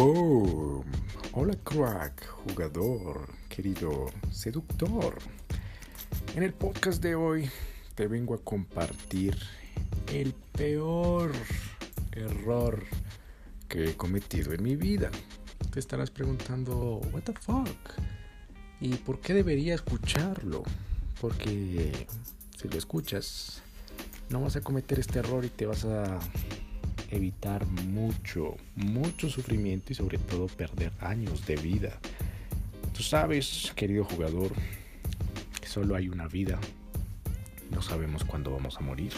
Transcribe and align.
Boom. 0.00 0.82
Hola 1.32 1.54
crack, 1.62 2.26
jugador, 2.26 3.28
querido 3.50 4.06
seductor. 4.32 5.18
En 6.34 6.42
el 6.42 6.54
podcast 6.54 7.02
de 7.02 7.14
hoy 7.14 7.50
te 7.94 8.06
vengo 8.06 8.32
a 8.32 8.38
compartir 8.38 9.36
el 10.10 10.32
peor 10.52 11.32
error 12.12 12.82
que 13.68 13.90
he 13.90 13.94
cometido 13.94 14.54
en 14.54 14.62
mi 14.62 14.74
vida. 14.74 15.10
Te 15.70 15.80
estarás 15.80 16.10
preguntando, 16.10 17.02
what 17.12 17.24
the 17.24 17.34
fuck? 17.34 17.68
¿Y 18.80 18.94
por 18.94 19.20
qué 19.20 19.34
debería 19.34 19.74
escucharlo? 19.74 20.62
Porque 21.20 22.06
si 22.56 22.68
lo 22.68 22.78
escuchas, 22.78 23.60
no 24.30 24.40
vas 24.40 24.56
a 24.56 24.62
cometer 24.62 24.98
este 24.98 25.18
error 25.18 25.44
y 25.44 25.50
te 25.50 25.66
vas 25.66 25.84
a 25.84 26.18
evitar 27.10 27.66
mucho, 27.66 28.56
mucho 28.76 29.28
sufrimiento 29.28 29.92
y 29.92 29.96
sobre 29.96 30.18
todo 30.18 30.46
perder 30.46 30.92
años 31.00 31.46
de 31.46 31.56
vida. 31.56 31.98
Tú 32.94 33.02
sabes, 33.02 33.72
querido 33.74 34.04
jugador, 34.04 34.52
que 35.60 35.68
solo 35.68 35.96
hay 35.96 36.08
una 36.08 36.28
vida. 36.28 36.58
No 37.70 37.82
sabemos 37.82 38.24
cuándo 38.24 38.50
vamos 38.50 38.76
a 38.76 38.80
morir. 38.80 39.12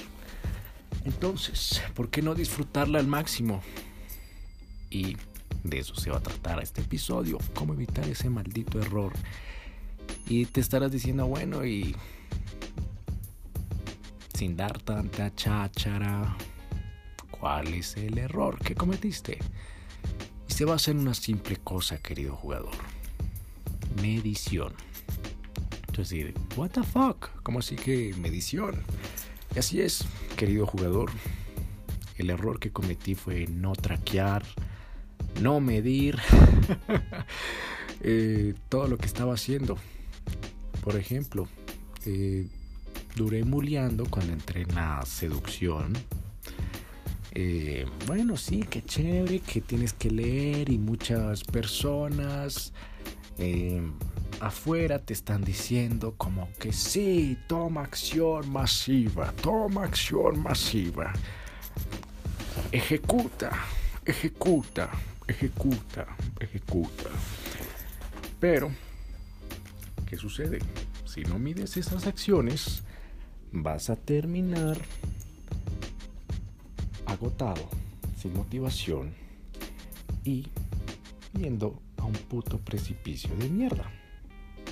Entonces, 1.05 1.83
¿por 1.95 2.09
qué 2.11 2.23
no 2.23 2.35
disfrutarla 2.35 2.99
al 2.99 3.07
máximo? 3.07 3.63
Y 4.91 5.17
de 5.65 5.79
eso 5.79 5.95
se 5.95 6.11
va 6.11 6.19
a 6.19 6.23
tratar 6.23 6.63
este 6.63 6.81
episodio, 6.81 7.39
cómo 7.55 7.75
evitar 7.75 8.07
ese 8.09 8.31
maldito 8.31 8.81
error. 8.81 9.13
Y 10.27 10.47
te 10.47 10.61
estarás 10.61 10.93
diciendo, 10.93 11.27
bueno, 11.27 11.65
y 11.65 11.97
sin 14.35 14.57
dar 14.57 14.79
tanta 14.81 15.35
cháchara, 15.35 16.37
¿Cuál 17.43 17.75
es 17.75 17.97
el 17.97 18.19
error 18.19 18.57
que 18.61 18.77
cometiste? 18.77 19.37
Y 20.49 20.53
se 20.53 20.65
va 20.65 20.75
a 20.75 20.77
hacer 20.77 20.95
una 20.95 21.13
simple 21.13 21.57
cosa, 21.57 21.99
querido 21.99 22.37
jugador. 22.37 22.71
Medición. 24.01 24.73
Entonces, 25.89 26.33
what 26.55 26.71
the 26.71 26.85
fuck? 26.85 27.31
¿Cómo 27.43 27.59
así 27.59 27.75
que 27.75 28.15
medición? 28.17 28.77
Y 29.57 29.59
así 29.59 29.81
es, 29.81 30.05
querido 30.37 30.67
jugador. 30.67 31.11
El 32.15 32.31
error 32.31 32.61
que 32.61 32.71
cometí 32.71 33.17
fue 33.17 33.49
no 33.49 33.73
traquear, 33.73 34.45
no 35.41 35.59
medir 35.59 36.21
eh, 38.03 38.55
todo 38.69 38.87
lo 38.87 38.99
que 38.99 39.07
estaba 39.07 39.35
haciendo. 39.35 39.79
Por 40.81 40.95
ejemplo, 40.95 41.49
eh, 42.07 42.47
duré 43.17 43.43
muleando 43.43 44.07
cuando 44.09 44.33
entré 44.33 44.63
en 44.63 44.77
la 44.77 45.05
seducción 45.05 45.93
eh, 47.35 47.87
bueno, 48.07 48.37
sí, 48.37 48.65
qué 48.69 48.83
chévere, 48.83 49.41
que 49.41 49.63
tienes 49.63 49.95
que 49.95 50.11
leer 50.11 50.71
y 50.71 50.79
muchas 50.79 51.43
personas 51.45 52.73
eh, 53.39 53.81
afuera 54.41 54.99
te 54.99 55.15
están 55.15 55.43
diciendo 55.43 56.15
como 56.19 56.53
que 56.59 56.73
sí, 56.73 57.39
toma 57.47 57.83
acción 57.83 58.51
masiva, 58.53 59.33
toma 59.41 59.85
acción 59.85 60.43
masiva. 60.43 61.13
Ejecuta, 62.71 63.51
ejecuta, 64.05 64.91
ejecuta, 65.27 66.07
ejecuta. 66.39 67.11
Pero, 68.39 68.71
¿qué 70.07 70.17
sucede? 70.17 70.59
Si 71.07 71.23
no 71.23 71.39
mides 71.39 71.79
esas 71.79 72.07
acciones, 72.07 72.83
vas 73.53 73.89
a 73.89 73.97
terminar 73.97 74.77
agotado, 77.23 77.69
sin 78.21 78.35
motivación 78.35 79.15
y 80.25 80.49
yendo 81.39 81.81
a 81.99 82.05
un 82.05 82.15
puto 82.15 82.59
precipicio 82.59 83.31
de 83.37 83.49
mierda. 83.49 83.89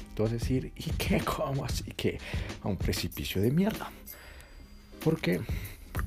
Entonces 0.08 0.41
decir, 0.41 0.72
¿y 0.75 0.91
qué? 0.98 1.20
¿Cómo 1.36 1.64
así 1.64 1.84
que 1.97 2.19
a 2.62 2.69
un 2.69 2.76
precipicio 2.76 3.41
de 3.41 3.52
mierda? 3.52 3.92
Porque 5.04 5.41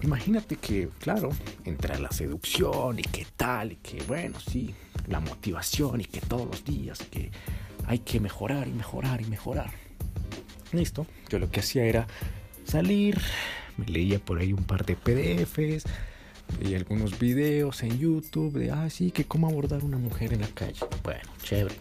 imagínate 0.01 0.57
que, 0.57 0.89
claro, 0.99 1.29
entra 1.63 1.97
la 1.97 2.11
seducción 2.11 2.99
y 2.99 3.03
qué 3.03 3.25
tal, 3.37 3.71
y 3.71 3.75
que 3.77 4.03
bueno, 4.03 4.37
sí, 4.41 4.75
la 5.07 5.21
motivación 5.21 6.01
y 6.01 6.05
que 6.05 6.19
todos 6.19 6.45
los 6.45 6.65
días, 6.65 6.99
que 7.09 7.31
hay 7.87 7.99
que 7.99 8.19
mejorar 8.19 8.67
y 8.67 8.73
mejorar 8.73 9.21
y 9.21 9.25
mejorar. 9.25 9.71
Listo, 10.73 11.07
yo 11.29 11.39
lo 11.39 11.49
que 11.49 11.61
hacía 11.61 11.85
era 11.85 12.05
salir, 12.65 13.17
me 13.77 13.85
leía 13.85 14.19
por 14.19 14.39
ahí 14.39 14.51
un 14.51 14.65
par 14.65 14.85
de 14.85 14.97
PDFs, 14.97 15.85
y 16.61 16.75
algunos 16.75 17.19
videos 17.19 17.83
en 17.83 17.97
YouTube 17.97 18.53
de, 18.53 18.71
ah, 18.71 18.89
sí, 18.89 19.11
que 19.11 19.25
cómo 19.25 19.47
abordar 19.47 19.83
una 19.83 19.97
mujer 19.97 20.33
en 20.33 20.41
la 20.41 20.47
calle. 20.47 20.79
Bueno, 21.03 21.21
chévere. 21.41 21.75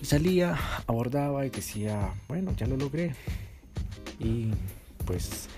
Y 0.00 0.04
salía, 0.04 0.58
abordaba 0.86 1.46
y 1.46 1.50
decía, 1.50 2.12
bueno, 2.28 2.52
ya 2.56 2.66
lo 2.66 2.76
logré. 2.76 3.14
Y 4.18 4.50
pues 5.04 5.48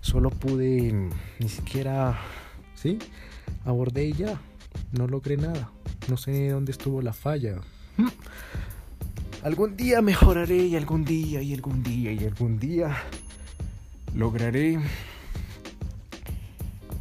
solo 0.00 0.30
pude, 0.30 1.10
ni 1.38 1.48
siquiera, 1.48 2.18
¿sí? 2.74 2.98
Abordé 3.64 4.06
y 4.06 4.12
ya, 4.12 4.40
no 4.92 5.06
logré 5.06 5.36
nada. 5.36 5.70
No 6.08 6.16
sé 6.16 6.48
dónde 6.50 6.72
estuvo 6.72 7.00
la 7.02 7.12
falla. 7.12 7.56
Algún 9.42 9.76
día 9.76 10.00
mejoraré 10.00 10.56
y 10.56 10.76
algún 10.76 11.04
día 11.04 11.42
y 11.42 11.54
algún 11.54 11.82
día 11.82 12.12
y 12.12 12.24
algún 12.24 12.58
día 12.58 12.96
lograré 14.14 14.78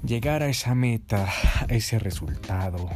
llegar 0.05 0.43
a 0.43 0.49
esa 0.49 0.75
meta, 0.75 1.27
a 1.61 1.73
ese 1.73 1.97
resultado 1.99 2.89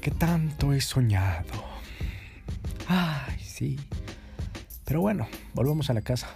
que 0.00 0.10
tanto 0.10 0.72
he 0.72 0.80
soñado. 0.80 1.64
Ay, 2.86 3.38
sí. 3.40 3.80
Pero 4.84 5.00
bueno, 5.00 5.26
volvamos 5.54 5.88
a 5.88 5.94
la 5.94 6.02
casa. 6.02 6.28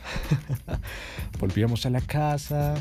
Volvíamos 1.38 1.84
a 1.84 1.90
la 1.90 2.00
casa 2.00 2.74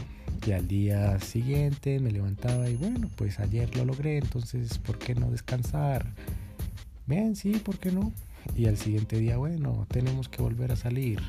y 0.45 0.53
al 0.53 0.67
día 0.67 1.19
siguiente 1.19 2.00
me 2.00 2.11
levantaba 2.11 2.69
y 2.69 2.75
bueno, 2.75 3.09
pues 3.17 3.39
ayer 3.39 3.75
lo 3.75 3.84
logré, 3.84 4.17
entonces 4.17 4.78
¿por 4.78 4.97
qué 4.97 5.13
no 5.13 5.29
descansar? 5.29 6.05
Bien, 7.05 7.35
sí, 7.35 7.61
¿por 7.63 7.78
qué 7.78 7.91
no? 7.91 8.13
Y 8.55 8.67
al 8.67 8.78
siguiente 8.78 9.17
día, 9.19 9.38
bueno, 9.38 9.85
tenemos 9.89 10.29
que 10.29 10.41
volver 10.41 10.72
a 10.72 10.78
salir. 10.78 11.22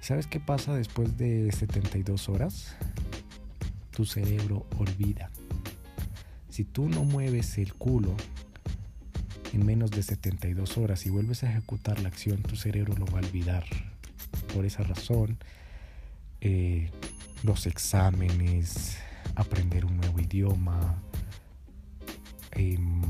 ¿Sabes 0.00 0.28
qué 0.28 0.38
pasa 0.38 0.74
después 0.74 1.16
de 1.18 1.50
72 1.50 2.28
horas? 2.28 2.76
Tu 3.96 4.04
cerebro 4.04 4.66
olvida. 4.76 5.30
Si 6.50 6.64
tú 6.64 6.86
no 6.90 7.02
mueves 7.02 7.56
el 7.56 7.72
culo 7.72 8.14
en 9.54 9.64
menos 9.64 9.90
de 9.90 10.02
72 10.02 10.76
horas 10.76 11.06
y 11.06 11.10
vuelves 11.10 11.42
a 11.42 11.50
ejecutar 11.50 11.98
la 12.00 12.08
acción, 12.08 12.42
tu 12.42 12.56
cerebro 12.56 12.94
lo 12.94 13.06
va 13.06 13.20
a 13.20 13.22
olvidar. 13.22 13.64
Por 14.52 14.66
esa 14.66 14.82
razón, 14.82 15.38
eh, 16.42 16.90
los 17.42 17.66
exámenes, 17.66 18.98
aprender 19.34 19.86
un 19.86 19.96
nuevo 19.96 20.20
idioma, 20.20 21.02
em, 22.52 23.02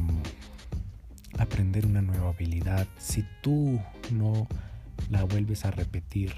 aprender 1.36 1.84
una 1.84 2.00
nueva 2.00 2.28
habilidad, 2.28 2.86
si 2.96 3.24
tú 3.42 3.80
no 4.12 4.46
la 5.10 5.24
vuelves 5.24 5.64
a 5.64 5.72
repetir 5.72 6.32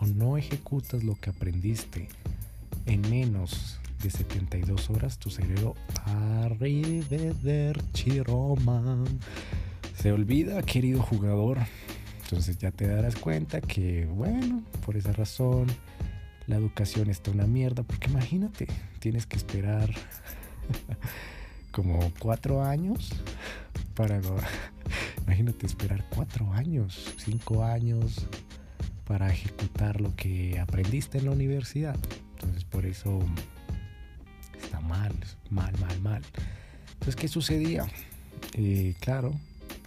o 0.00 0.06
no 0.06 0.38
ejecutas 0.38 1.04
lo 1.04 1.14
que 1.14 1.30
aprendiste, 1.30 2.08
en 2.86 3.00
menos 3.10 3.78
de 4.02 4.10
72 4.10 4.90
horas 4.90 5.18
tu 5.18 5.30
cerebro 5.30 5.74
Chiroma 7.92 9.04
se 9.96 10.12
olvida, 10.12 10.62
querido 10.62 11.00
jugador. 11.02 11.58
Entonces 12.24 12.58
ya 12.58 12.70
te 12.70 12.86
darás 12.86 13.16
cuenta 13.16 13.60
que, 13.60 14.06
bueno, 14.06 14.62
por 14.84 14.96
esa 14.96 15.12
razón 15.12 15.66
la 16.46 16.56
educación 16.56 17.08
está 17.08 17.30
una 17.30 17.46
mierda. 17.46 17.82
Porque 17.82 18.10
imagínate, 18.10 18.66
tienes 18.98 19.26
que 19.26 19.36
esperar 19.36 19.90
como 21.70 22.12
cuatro 22.18 22.62
años 22.62 23.10
para... 23.94 24.20
Imagínate 25.26 25.64
esperar 25.64 26.04
cuatro 26.10 26.52
años, 26.52 27.14
cinco 27.16 27.64
años 27.64 28.26
para 29.06 29.32
ejecutar 29.32 30.02
lo 30.02 30.14
que 30.14 30.58
aprendiste 30.58 31.16
en 31.16 31.24
la 31.24 31.30
universidad. 31.30 31.96
Entonces 32.44 32.64
por 32.64 32.86
eso 32.86 33.20
está 34.62 34.80
mal, 34.80 35.12
mal, 35.50 35.72
mal, 35.80 36.00
mal. 36.00 36.22
Entonces, 36.92 37.16
¿qué 37.16 37.28
sucedía? 37.28 37.86
Eh, 38.54 38.94
claro, 39.00 39.32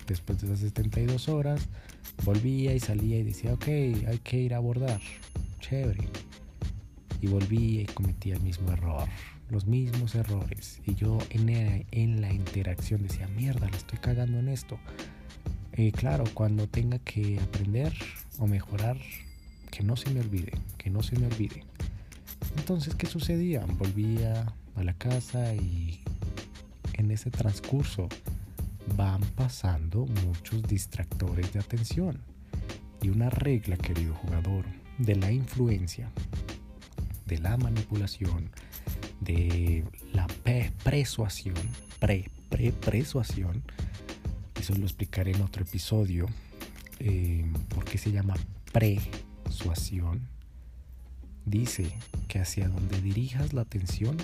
después 0.07 0.39
de 0.39 0.47
esas 0.47 0.59
72 0.59 1.29
horas, 1.29 1.61
volvía 2.23 2.73
y 2.73 2.79
salía 2.79 3.17
y 3.19 3.23
decía, 3.23 3.53
ok, 3.53 3.67
hay 3.67 4.19
que 4.23 4.39
ir 4.39 4.53
a 4.53 4.57
abordar. 4.57 5.01
Chévere. 5.59 6.07
Y 7.21 7.27
volvía 7.27 7.81
y 7.81 7.85
cometía 7.85 8.35
el 8.35 8.41
mismo 8.41 8.71
error, 8.71 9.07
los 9.49 9.65
mismos 9.65 10.15
errores. 10.15 10.79
Y 10.85 10.95
yo 10.95 11.17
en, 11.29 11.85
en 11.91 12.21
la 12.21 12.31
interacción 12.31 13.03
decía, 13.03 13.27
mierda, 13.27 13.69
le 13.69 13.77
estoy 13.77 13.99
cagando 13.99 14.39
en 14.39 14.49
esto. 14.49 14.77
Eh, 15.73 15.91
claro, 15.91 16.23
cuando 16.33 16.67
tenga 16.67 16.99
que 16.99 17.39
aprender 17.39 17.93
o 18.39 18.47
mejorar, 18.47 18.97
que 19.71 19.83
no 19.83 19.95
se 19.95 20.09
me 20.09 20.21
olvide, 20.21 20.51
que 20.77 20.89
no 20.89 21.03
se 21.03 21.17
me 21.19 21.27
olvide. 21.27 21.63
Entonces, 22.57 22.95
¿qué 22.95 23.07
sucedía? 23.07 23.65
Volvía 23.77 24.53
a 24.75 24.83
la 24.83 24.93
casa 24.93 25.53
y 25.55 26.01
en 26.93 27.11
ese 27.11 27.31
transcurso 27.31 28.09
van 28.95 29.21
pasando 29.35 30.05
muchos 30.25 30.63
distractores 30.63 31.53
de 31.53 31.59
atención. 31.59 32.19
Y 33.01 33.09
una 33.09 33.29
regla, 33.29 33.77
querido 33.77 34.13
jugador, 34.15 34.65
de 34.97 35.15
la 35.15 35.31
influencia, 35.31 36.09
de 37.27 37.37
la 37.39 37.55
manipulación, 37.57 38.49
de 39.21 39.83
la 40.13 40.27
persuasión, 40.83 41.55
pre, 41.99 42.29
pre, 42.49 42.71
persuasión, 42.71 43.63
eso 44.59 44.73
lo 44.75 44.83
explicaré 44.83 45.31
en 45.31 45.41
otro 45.41 45.63
episodio, 45.63 46.25
eh, 46.99 47.45
porque 47.69 47.97
se 47.97 48.11
llama 48.11 48.33
dice 51.47 51.91
que 52.27 52.39
hacia 52.39 52.67
donde 52.67 53.01
dirijas 53.01 53.53
la 53.53 53.61
atención, 53.61 54.17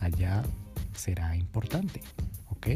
allá 0.00 0.42
será 0.94 1.36
importante, 1.36 2.00
¿ok? 2.48 2.68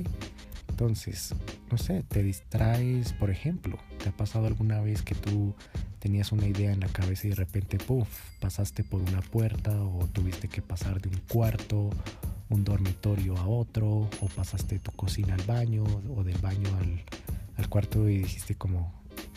Entonces, 0.69 1.35
no 1.71 1.79
sé, 1.79 2.03
te 2.03 2.23
distraes, 2.23 3.13
por 3.13 3.31
ejemplo, 3.31 3.79
¿te 4.03 4.09
ha 4.09 4.13
pasado 4.13 4.47
alguna 4.47 4.81
vez 4.81 5.03
que 5.03 5.15
tú 5.15 5.55
tenías 5.99 6.33
una 6.33 6.47
idea 6.47 6.73
en 6.73 6.81
la 6.81 6.89
cabeza 6.89 7.27
y 7.27 7.31
de 7.31 7.37
repente, 7.37 7.79
puff, 7.79 8.09
pasaste 8.41 8.83
por 8.83 9.01
una 9.03 9.21
puerta 9.21 9.79
o 9.83 10.07
tuviste 10.07 10.49
que 10.49 10.63
pasar 10.63 11.01
de 11.01 11.11
un 11.11 11.21
cuarto, 11.29 11.91
un 12.49 12.65
dormitorio 12.65 13.37
a 13.37 13.47
otro, 13.47 14.09
o 14.21 14.29
pasaste 14.35 14.79
tu 14.79 14.91
cocina 14.93 15.35
al 15.35 15.43
baño 15.43 15.85
o 16.17 16.25
del 16.25 16.39
baño 16.39 16.69
al, 16.79 17.69
cuarto 17.69 18.09
y 18.09 18.19
dijiste 18.19 18.55
como, 18.55 18.91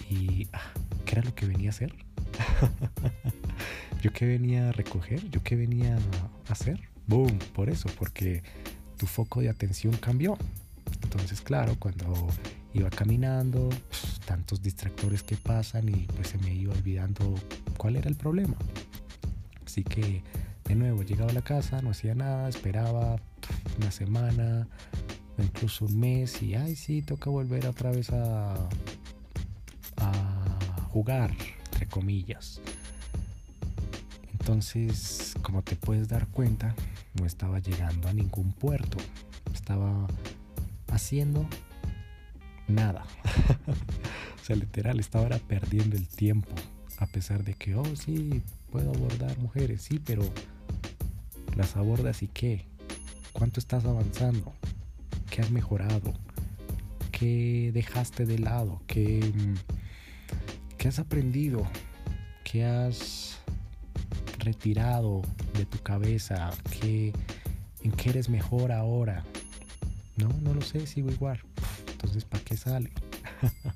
¿y 0.10 0.48
ah, 0.54 0.72
qué 1.06 1.16
era 1.16 1.24
lo 1.24 1.36
que 1.36 1.46
venía 1.46 1.70
a 1.70 1.74
hacer? 1.74 1.94
¿Yo 4.04 4.12
qué 4.12 4.26
venía 4.26 4.68
a 4.68 4.72
recoger? 4.74 5.30
¿Yo 5.30 5.42
qué 5.44 5.56
venía 5.56 5.98
a 6.50 6.52
hacer? 6.52 6.90
Boom, 7.08 7.40
por 7.56 7.70
eso, 7.70 7.88
porque 7.98 8.44
tu 8.98 9.06
foco 9.06 9.40
de 9.40 9.48
atención 9.48 9.96
cambió. 9.96 10.38
Entonces, 11.04 11.40
claro, 11.40 11.78
cuando 11.80 12.28
iba 12.74 12.90
caminando, 12.90 13.70
pues, 13.88 14.20
tantos 14.26 14.62
distractores 14.62 15.24
que 15.24 15.38
pasan 15.38 15.88
y 15.88 16.06
pues 16.18 16.28
se 16.28 16.38
me 16.40 16.54
iba 16.54 16.74
olvidando 16.74 17.34
cuál 17.78 17.96
era 17.96 18.10
el 18.10 18.18
problema. 18.18 18.58
Así 19.66 19.86
que, 19.86 20.22
de 20.66 20.76
nuevo, 20.76 21.04
llegaba 21.04 21.32
a 21.32 21.34
la 21.34 21.42
casa, 21.42 21.82
no 21.82 21.92
hacía 21.92 22.14
nada, 22.14 22.50
esperaba 22.50 23.16
una 23.78 23.90
semana 23.90 24.68
o 25.38 25.44
incluso 25.44 25.86
un 25.86 25.98
mes 25.98 26.42
y, 26.44 26.56
ay, 26.56 26.76
sí, 26.76 27.04
toca 27.04 27.30
volver 27.30 27.66
otra 27.68 27.92
vez 27.92 28.10
a, 28.10 28.68
a 29.96 30.90
jugar, 30.90 31.32
entre 31.72 31.88
comillas. 31.88 32.60
Entonces, 34.44 35.36
como 35.42 35.62
te 35.62 35.78
puedes 35.78 36.10
dar 36.10 36.28
cuenta, 36.28 36.76
no 37.14 37.26
estaba 37.26 37.60
llegando 37.60 38.10
a 38.10 38.14
ningún 38.14 38.52
puerto. 38.52 38.98
Estaba 39.54 40.06
haciendo 40.90 41.48
nada. 42.68 43.06
o 44.42 44.44
sea, 44.44 44.58
literal, 44.58 45.00
estaba 45.00 45.30
perdiendo 45.38 45.96
el 45.96 46.10
tiempo. 46.10 46.50
A 46.98 47.08
pesar 47.08 47.46
de 47.46 47.54
que, 47.54 47.76
oh, 47.76 47.96
sí, 47.96 48.44
puedo 48.70 48.90
abordar 48.90 49.38
mujeres, 49.38 49.84
sí, 49.84 49.98
pero 49.98 50.24
las 51.56 51.78
abordas 51.78 52.22
y 52.22 52.28
qué? 52.28 52.68
¿Cuánto 53.32 53.62
estás 53.62 53.86
avanzando? 53.86 54.52
¿Qué 55.30 55.42
has 55.42 55.52
mejorado? 55.52 56.14
¿Qué 57.14 57.72
dejaste 57.74 58.26
de 58.26 58.40
lado? 58.40 58.82
¿Qué, 58.88 59.22
qué 60.78 60.90
has 60.90 61.00
aprendido? 61.00 61.66
¿Qué 62.44 62.66
has 62.66 63.33
retirado 64.44 65.22
de 65.58 65.66
tu 65.66 65.80
cabeza? 65.80 66.52
¿Qué, 66.80 67.14
¿En 67.84 67.92
qué 67.92 68.10
eres 68.10 68.30
mejor 68.30 68.72
ahora? 68.72 69.24
No, 70.18 70.30
no 70.42 70.54
lo 70.54 70.62
sé, 70.62 70.86
sigo 70.86 71.10
igual. 71.10 71.40
Entonces, 71.92 72.26
¿para 72.26 72.44
qué 72.44 72.56
sale? 72.58 72.92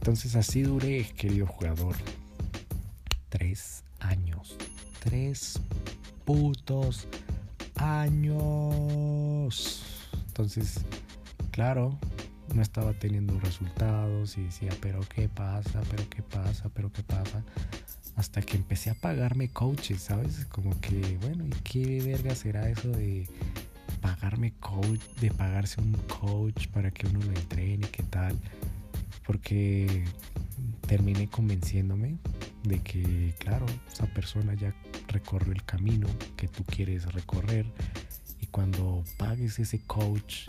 Entonces 0.00 0.36
así 0.36 0.62
duré, 0.62 1.04
querido 1.04 1.46
jugador. 1.46 1.96
Tres 3.28 3.84
años. 4.00 4.56
Tres 5.00 5.60
putos 6.24 7.06
años. 7.76 8.72
Entonces, 10.28 10.80
claro, 11.50 11.98
no 12.54 12.62
estaba 12.62 12.92
teniendo 12.94 13.38
resultados 13.40 14.38
y 14.38 14.44
decía, 14.44 14.70
pero 14.80 15.00
qué 15.14 15.28
pasa, 15.28 15.80
pero 15.90 16.08
qué 16.08 16.22
pasa, 16.22 16.68
pero 16.74 16.92
qué 16.92 17.02
pasa. 17.02 17.42
Hasta 18.18 18.42
que 18.42 18.56
empecé 18.56 18.90
a 18.90 18.94
pagarme 18.94 19.48
coaches, 19.48 20.02
¿sabes? 20.02 20.44
Como 20.50 20.78
que, 20.80 21.16
bueno, 21.22 21.46
¿y 21.46 21.50
qué 21.62 22.02
verga 22.02 22.34
será 22.34 22.68
eso 22.68 22.90
de 22.90 23.26
pagarme 23.98 24.52
coach, 24.60 25.00
de 25.20 25.30
pagarse 25.30 25.80
un 25.80 25.92
coach 26.20 26.68
para 26.68 26.90
que 26.90 27.06
uno 27.06 27.20
lo 27.20 27.30
entrene, 27.30 27.88
qué 27.90 28.02
tal. 28.04 28.36
Porque 29.26 30.04
terminé 30.86 31.28
convenciéndome 31.28 32.16
de 32.64 32.78
que, 32.80 33.34
claro, 33.38 33.66
esa 33.92 34.06
persona 34.06 34.54
ya 34.54 34.74
recorrió 35.08 35.52
el 35.52 35.64
camino 35.64 36.06
que 36.36 36.48
tú 36.48 36.64
quieres 36.64 37.12
recorrer. 37.12 37.66
Y 38.40 38.46
cuando 38.46 39.04
pagues 39.16 39.58
ese 39.58 39.80
coach 39.80 40.48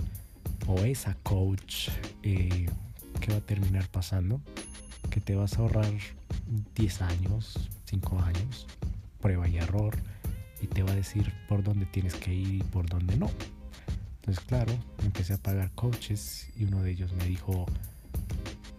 o 0.67 0.79
esa 0.79 1.15
coach, 1.23 1.89
eh, 2.23 2.67
¿qué 3.19 3.31
va 3.31 3.37
a 3.37 3.41
terminar 3.41 3.87
pasando? 3.89 4.41
Que 5.09 5.19
te 5.19 5.35
vas 5.35 5.57
a 5.57 5.61
ahorrar 5.61 5.93
10 6.75 7.01
años, 7.01 7.69
5 7.85 8.19
años, 8.21 8.67
prueba 9.21 9.47
y 9.47 9.57
error 9.57 9.95
y 10.61 10.67
te 10.67 10.83
va 10.83 10.91
a 10.91 10.95
decir 10.95 11.33
por 11.47 11.63
dónde 11.63 11.85
tienes 11.85 12.15
que 12.15 12.33
ir 12.33 12.55
y 12.55 12.63
por 12.63 12.87
dónde 12.87 13.15
no. 13.17 13.29
Entonces, 14.21 14.43
claro, 14.45 14.73
empecé 15.03 15.33
a 15.33 15.37
pagar 15.37 15.71
coaches 15.71 16.49
y 16.55 16.65
uno 16.65 16.83
de 16.83 16.91
ellos 16.91 17.13
me 17.13 17.25
dijo, 17.25 17.65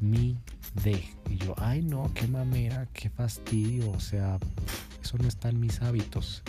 mi 0.00 0.36
de. 0.82 1.04
Y 1.28 1.36
yo, 1.36 1.54
ay 1.58 1.82
no, 1.82 2.10
qué 2.14 2.26
mamera, 2.26 2.88
qué 2.92 3.10
fastidio, 3.10 3.90
o 3.90 4.00
sea, 4.00 4.38
eso 5.02 5.18
no 5.18 5.28
está 5.28 5.48
en 5.48 5.60
mis 5.60 5.80
hábitos. 5.82 6.42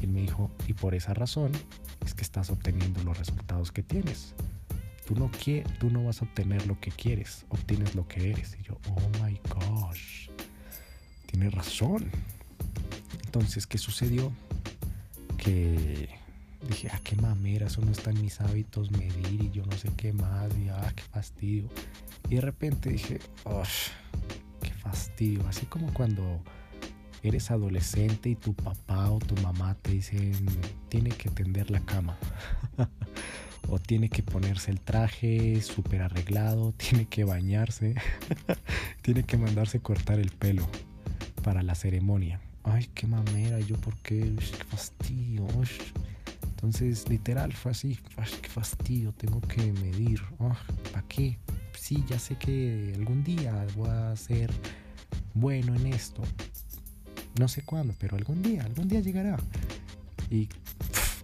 Y 0.00 0.04
él 0.04 0.10
me 0.10 0.20
dijo, 0.22 0.50
y 0.66 0.72
por 0.72 0.94
esa 0.94 1.14
razón 1.14 1.52
es 2.04 2.14
que 2.14 2.22
estás 2.22 2.50
obteniendo 2.50 3.02
los 3.04 3.18
resultados 3.18 3.72
que 3.72 3.82
tienes. 3.82 4.34
Tú 5.06 5.16
no, 5.16 5.30
tú 5.78 5.90
no 5.90 6.04
vas 6.04 6.22
a 6.22 6.24
obtener 6.24 6.66
lo 6.66 6.78
que 6.80 6.90
quieres, 6.90 7.44
obtienes 7.48 7.94
lo 7.94 8.06
que 8.06 8.30
eres. 8.30 8.56
Y 8.60 8.62
yo, 8.62 8.78
oh 8.88 9.24
my 9.24 9.38
gosh, 9.48 10.28
razón. 11.50 12.10
Entonces, 13.24 13.66
¿qué 13.66 13.78
sucedió? 13.78 14.32
que 15.42 16.08
dije, 16.68 16.88
ah, 16.92 17.00
qué 17.02 17.16
mamera, 17.16 17.66
eso 17.66 17.80
no 17.80 17.90
está 17.90 18.10
en 18.10 18.22
mis 18.22 18.40
hábitos 18.40 18.92
medir 18.92 19.42
y 19.42 19.50
yo 19.50 19.66
no 19.66 19.76
sé 19.76 19.90
qué 19.96 20.12
más, 20.12 20.56
y 20.56 20.68
ah, 20.68 20.92
qué 20.94 21.02
fastidio. 21.02 21.68
Y 22.30 22.36
de 22.36 22.40
repente 22.40 22.90
dije, 22.90 23.18
oh, 23.44 23.62
qué 24.62 24.70
fastidio. 24.70 25.46
Así 25.48 25.66
como 25.66 25.92
cuando 25.92 26.40
eres 27.24 27.50
adolescente 27.50 28.28
y 28.28 28.36
tu 28.36 28.54
papá 28.54 29.10
o 29.10 29.18
tu 29.18 29.34
mamá 29.42 29.74
te 29.82 29.92
dicen, 29.92 30.46
tiene 30.88 31.10
que 31.10 31.28
tender 31.28 31.70
la 31.70 31.80
cama. 31.80 32.16
o 33.68 33.80
tiene 33.80 34.08
que 34.08 34.22
ponerse 34.22 34.70
el 34.70 34.80
traje 34.80 35.60
súper 35.60 36.02
arreglado, 36.02 36.72
tiene 36.72 37.06
que 37.06 37.24
bañarse, 37.24 37.96
tiene 39.02 39.24
que 39.24 39.36
mandarse 39.36 39.80
cortar 39.80 40.20
el 40.20 40.30
pelo 40.30 40.68
para 41.42 41.62
la 41.62 41.74
ceremonia 41.74 42.40
ay, 42.64 42.88
qué 42.94 43.06
mamera, 43.06 43.60
yo 43.60 43.76
por 43.76 43.96
qué, 43.98 44.34
qué 44.36 44.64
fastidio. 44.64 45.46
Entonces, 46.42 47.08
literal, 47.08 47.52
fue 47.52 47.72
así, 47.72 47.98
qué 48.40 48.48
fastidio, 48.48 49.12
tengo 49.12 49.40
que 49.40 49.72
medir. 49.72 50.22
¿Para 50.92 51.06
qué? 51.08 51.38
Sí, 51.76 52.04
ya 52.08 52.18
sé 52.18 52.36
que 52.36 52.92
algún 52.96 53.24
día 53.24 53.66
voy 53.76 53.88
a 53.88 54.14
ser 54.16 54.50
bueno 55.34 55.74
en 55.74 55.88
esto. 55.88 56.22
No 57.38 57.48
sé 57.48 57.62
cuándo, 57.62 57.94
pero 57.98 58.16
algún 58.16 58.42
día, 58.42 58.62
algún 58.62 58.88
día 58.88 59.00
llegará. 59.00 59.38
Y 60.30 60.48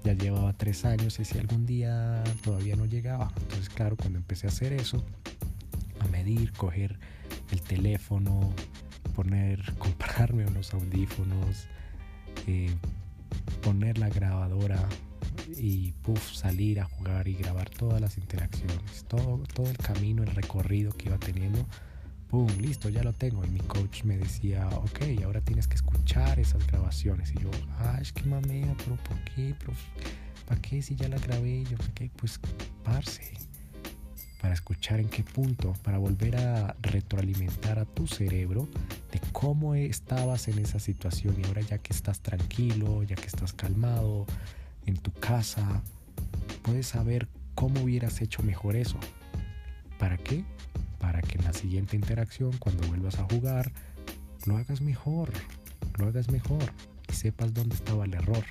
ya 0.05 0.15
llevaba 0.15 0.53
tres 0.55 0.85
años 0.85 1.21
y 1.21 1.25
si 1.25 1.39
algún 1.39 1.67
día 1.67 2.25
todavía 2.43 2.75
no 2.77 2.87
llegaba. 2.87 3.33
Entonces, 3.43 3.69
claro, 3.69 3.97
cuando 3.97 4.19
empecé 4.19 4.47
a 4.47 4.51
hacer 4.51 4.73
eso, 4.73 5.05
a 6.01 6.09
medir, 6.09 6.53
coger 6.53 6.99
el 7.53 7.61
teléfono, 7.63 8.53
poner, 9.19 9.61
comprarme 9.79 10.47
unos 10.47 10.73
audífonos, 10.73 11.67
eh, 12.47 12.71
poner 13.63 13.99
la 13.99 14.09
grabadora 14.09 14.79
y 15.57 15.91
puff, 16.03 16.35
salir 16.35 16.79
a 16.79 16.85
jugar 16.85 17.27
y 17.27 17.35
grabar 17.35 17.69
todas 17.69 18.01
las 18.01 18.17
interacciones, 18.17 19.05
todo, 19.09 19.43
todo 19.55 19.69
el 19.69 19.77
camino, 19.77 20.23
el 20.23 20.31
recorrido 20.31 20.93
que 20.93 21.09
iba 21.09 21.19
teniendo. 21.19 21.67
¡Pum! 22.29 22.47
Listo, 22.61 22.91
ya 22.91 23.03
lo 23.03 23.13
tengo. 23.13 23.45
Y 23.45 23.49
mi 23.49 23.61
coach 23.61 24.05
me 24.05 24.17
decía, 24.19 24.69
ok, 24.69 25.01
ahora 25.25 25.41
tienes 25.41 25.67
que 25.67 25.75
escuchar 25.75 26.39
esas 26.39 26.65
grabaciones. 26.69 27.33
Y 27.33 27.43
yo, 27.43 27.51
ay, 27.79 28.03
es 28.03 28.13
que 28.13 28.23
mamea, 28.23 28.77
pero 28.85 28.97
¿por 28.97 29.19
qué? 29.25 29.55
¿Para 30.47 30.61
qué 30.61 30.81
si 30.81 30.95
ya 30.95 31.09
las 31.09 31.27
grabé? 31.27 31.65
yo, 31.65 31.77
ok, 31.77 32.13
pues, 32.17 32.39
parce 32.85 33.48
para 34.41 34.55
escuchar 34.55 35.01
en 35.01 35.09
qué 35.09 35.25
punto, 35.25 35.73
para 35.83 35.99
volver 35.99 36.37
a 36.37 36.77
retroalimentar 36.81 37.79
a 37.79 37.85
tu 37.85 38.07
cerebro 38.07 38.69
de 39.13 39.21
cómo 39.33 39.75
estabas 39.75 40.49
en 40.49 40.59
esa 40.59 40.79
situación 40.79 41.37
y 41.41 41.47
ahora 41.47 41.63
ya 41.63 41.79
que 41.79 41.93
estás 41.93 42.21
tranquilo, 42.21 43.03
ya 43.03 43.17
que 43.17 43.27
estás 43.27 43.53
calmado 43.53 44.27
en 44.87 44.97
tu 44.97 45.13
casa, 45.13 45.83
puedes 46.63 46.87
saber 46.87 47.29
¿cómo 47.55 47.83
hubieras 47.83 48.21
hecho 48.21 48.43
mejor 48.43 48.77
eso? 48.77 48.99
¿Para 49.99 50.17
qué? 50.17 50.45
Para 51.01 51.21
que 51.23 51.39
en 51.39 51.45
la 51.45 51.53
siguiente 51.53 51.97
interacción, 51.97 52.57
cuando 52.59 52.87
vuelvas 52.87 53.19
a 53.19 53.25
jugar, 53.25 53.73
lo 54.47 54.57
hagas 54.57 54.81
mejor, 54.81 55.33
lo 55.99 56.07
hagas 56.07 56.31
mejor 56.31 56.73
y 57.09 57.13
sepas 57.15 57.53
dónde 57.53 57.75
estaba 57.75 58.05
el 58.05 58.15
error. 58.15 58.45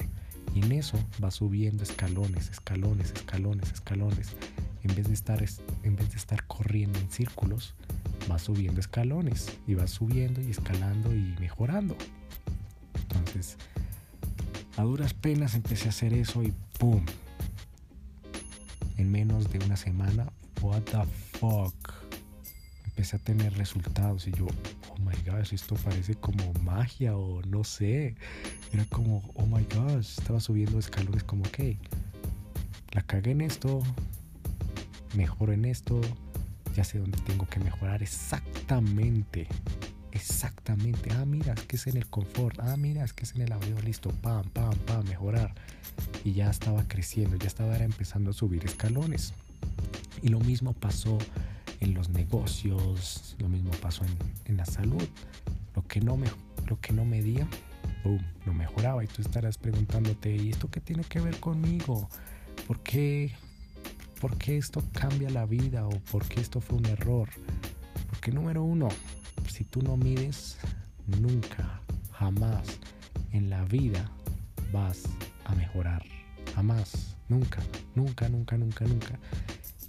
Y 0.53 0.63
en 0.63 0.73
eso 0.73 0.99
vas 1.19 1.35
subiendo 1.35 1.83
escalones, 1.83 2.49
escalones, 2.49 3.11
escalones, 3.11 3.71
escalones. 3.71 4.35
En 4.83 4.95
vez 4.95 5.07
de 5.07 5.13
estar, 5.13 5.43
en 5.83 5.95
vez 5.95 6.09
de 6.11 6.17
estar 6.17 6.45
corriendo 6.45 6.99
en 6.99 7.09
círculos, 7.11 7.75
vas 8.27 8.43
subiendo 8.43 8.79
escalones 8.79 9.57
y 9.67 9.75
vas 9.75 9.91
subiendo 9.91 10.41
y 10.41 10.51
escalando 10.51 11.13
y 11.13 11.35
mejorando. 11.39 11.95
Entonces, 12.95 13.57
a 14.77 14.83
duras 14.83 15.13
penas 15.13 15.55
empecé 15.55 15.87
a 15.87 15.89
hacer 15.89 16.13
eso 16.13 16.43
y 16.43 16.53
¡pum! 16.77 17.03
En 18.97 19.11
menos 19.11 19.51
de 19.51 19.59
una 19.65 19.77
semana, 19.77 20.31
what 20.61 20.81
the 20.83 21.03
fuck? 21.39 21.93
Empecé 22.85 23.15
a 23.17 23.19
tener 23.19 23.53
resultados 23.53 24.27
y 24.27 24.31
yo, 24.31 24.47
oh 24.89 24.97
my 24.99 25.15
gosh, 25.25 25.53
esto 25.53 25.75
parece 25.75 26.15
como 26.15 26.51
magia 26.63 27.15
o 27.15 27.41
no 27.43 27.63
sé. 27.63 28.15
Era 28.73 28.85
como, 28.85 29.23
oh 29.35 29.45
my 29.45 29.63
gosh, 29.75 30.17
estaba 30.17 30.39
subiendo 30.39 30.79
escalones 30.79 31.23
como, 31.23 31.43
ok, 31.43 31.77
la 32.91 33.03
cagué 33.03 33.31
en 33.31 33.41
esto, 33.41 33.83
mejoro 35.15 35.53
en 35.53 35.65
esto, 35.65 36.01
ya 36.75 36.83
sé 36.83 36.99
dónde 36.99 37.17
tengo 37.19 37.47
que 37.47 37.59
mejorar 37.59 38.03
exactamente. 38.03 39.47
Exactamente. 40.11 41.11
Ah, 41.11 41.25
mira, 41.25 41.53
es 41.53 41.61
que 41.61 41.75
es 41.75 41.87
en 41.87 41.97
el 41.97 42.07
confort. 42.07 42.59
Ah, 42.59 42.75
mira, 42.77 43.03
es 43.03 43.13
que 43.13 43.23
es 43.23 43.35
en 43.35 43.41
el 43.43 43.51
audio. 43.51 43.79
Listo. 43.81 44.09
Pam, 44.09 44.43
pam, 44.49 44.73
pam, 44.79 45.05
mejorar. 45.07 45.53
Y 46.23 46.33
ya 46.33 46.49
estaba 46.49 46.87
creciendo, 46.87 47.37
ya 47.37 47.47
estaba 47.47 47.77
empezando 47.77 48.31
a 48.31 48.33
subir 48.33 48.65
escalones. 48.65 49.33
Y 50.21 50.29
lo 50.29 50.39
mismo 50.39 50.73
pasó 50.73 51.17
en 51.79 51.93
los 51.93 52.09
negocios, 52.09 53.35
lo 53.39 53.49
mismo 53.49 53.71
pasó 53.81 54.03
en, 54.45 54.57
la 54.57 54.65
salud. 54.65 55.07
Lo 55.75 55.85
que 55.87 56.01
no 56.01 56.17
me, 56.17 56.27
lo 56.67 56.79
que 56.79 56.93
no 56.93 57.05
medía, 57.05 57.47
boom, 58.03 58.25
no 58.45 58.53
mejoraba. 58.53 59.03
Y 59.03 59.07
tú 59.07 59.21
estarás 59.21 59.57
preguntándote, 59.57 60.35
¿y 60.35 60.49
esto 60.49 60.69
qué 60.69 60.81
tiene 60.81 61.03
que 61.03 61.19
ver 61.19 61.39
conmigo? 61.39 62.09
¿Por 62.65 62.79
qué, 62.81 63.33
¿Por 64.19 64.35
qué 64.37 64.57
esto 64.57 64.83
cambia 64.93 65.29
la 65.29 65.45
vida 65.45 65.87
o 65.87 65.91
por 66.11 66.27
qué 66.27 66.41
esto 66.41 66.59
fue 66.59 66.77
un 66.77 66.85
error? 66.87 67.29
Porque 68.09 68.31
número 68.31 68.63
uno, 68.63 68.87
si 69.47 69.63
tú 69.63 69.83
no 69.83 69.95
mides, 69.95 70.57
nunca, 71.05 71.81
jamás 72.13 72.79
en 73.31 73.51
la 73.51 73.63
vida 73.65 74.09
vas 74.73 75.03
a 75.45 75.53
mejorar. 75.53 76.03
Jamás, 76.55 77.15
nunca, 77.29 77.61
nunca, 77.93 78.27
nunca, 78.27 78.57
nunca, 78.57 78.85
nunca. 78.85 79.19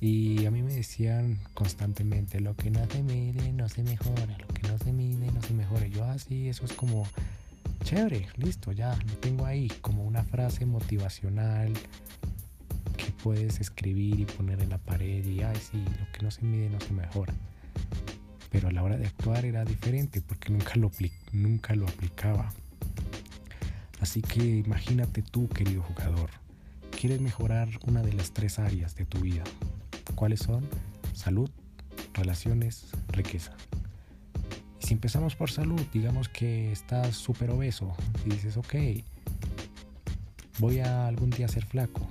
Y 0.01 0.45
a 0.45 0.51
mí 0.51 0.63
me 0.63 0.75
decían 0.75 1.39
constantemente, 1.55 2.39
lo 2.41 2.55
que 2.55 2.71
no 2.71 2.85
se 2.87 3.03
mide 3.03 3.53
no 3.55 3.69
se 3.71 3.83
mejora, 3.83 4.37
lo 4.39 4.49
que 4.49 4.69
no 4.69 4.77
se 4.79 4.93
mide 4.93 5.33
no 5.33 5.41
se 5.41 5.55
mejora. 5.55 5.87
yo 5.87 6.05
así, 6.05 6.49
ah, 6.49 6.51
eso 6.51 6.67
es 6.67 6.75
como 6.75 7.07
chévere, 7.83 8.29
listo, 8.37 8.73
ya 8.73 8.95
lo 8.95 9.15
tengo 9.15 9.47
ahí, 9.47 9.69
como 9.81 10.05
una 10.05 10.23
frase 10.23 10.67
motivacional 10.67 11.73
puedes 13.23 13.61
escribir 13.61 14.21
y 14.21 14.25
poner 14.25 14.61
en 14.61 14.71
la 14.71 14.79
pared 14.79 15.25
y, 15.25 15.43
ay, 15.43 15.57
sí, 15.57 15.85
lo 15.99 16.13
que 16.13 16.23
no 16.23 16.31
se 16.31 16.43
mide 16.43 16.71
no 16.71 16.81
se 16.81 16.93
mejora. 16.93 17.35
Pero 18.51 18.69
a 18.69 18.73
la 18.73 18.83
hora 18.83 18.97
de 18.97 19.07
actuar 19.07 19.45
era 19.45 19.65
diferente 19.65 20.21
porque 20.23 20.51
nunca 20.51 20.75
lo, 20.77 20.91
nunca 21.33 21.75
lo 21.75 21.87
aplicaba. 21.87 22.53
Así 24.01 24.23
que 24.23 24.43
imagínate 24.43 25.23
tú, 25.23 25.49
querido 25.49 25.83
jugador, 25.83 26.31
quieres 26.99 27.21
mejorar 27.21 27.69
una 27.87 28.03
de 28.03 28.13
las 28.13 28.33
tres 28.33 28.59
áreas 28.59 28.95
de 28.95 29.05
tu 29.05 29.21
vida. 29.21 29.45
¿Cuáles 30.15 30.41
son? 30.41 30.67
Salud, 31.13 31.51
relaciones, 32.15 32.87
riqueza. 33.09 33.55
Si 34.79 34.95
empezamos 34.95 35.37
por 35.37 35.51
salud, 35.51 35.81
digamos 35.93 36.29
que 36.29 36.73
estás 36.73 37.17
súper 37.17 37.51
obeso 37.51 37.95
y 38.25 38.31
dices, 38.31 38.57
ok, 38.57 38.75
voy 40.59 40.79
a 40.79 41.07
algún 41.07 41.31
día 41.31 41.49
ser 41.49 41.67
flaco 41.67 42.09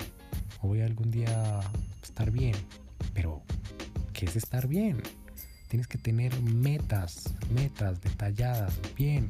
voy 0.61 0.81
algún 0.81 1.11
día 1.11 1.59
estar 2.01 2.31
bien. 2.31 2.55
Pero, 3.13 3.41
¿qué 4.13 4.25
es 4.25 4.35
estar 4.35 4.67
bien? 4.67 5.01
Tienes 5.67 5.87
que 5.87 5.97
tener 5.97 6.39
metas, 6.41 7.35
metas 7.53 8.01
detalladas, 8.01 8.79
bien. 8.95 9.29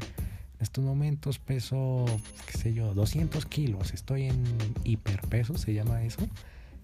En 0.60 0.64
estos 0.64 0.84
momentos 0.84 1.40
peso, 1.40 2.06
qué 2.52 2.58
sé 2.58 2.74
yo, 2.74 2.94
200 2.94 3.46
kilos. 3.46 3.94
Estoy 3.94 4.24
en 4.24 4.44
hiperpeso, 4.84 5.58
se 5.58 5.74
llama 5.74 6.04
eso. 6.04 6.28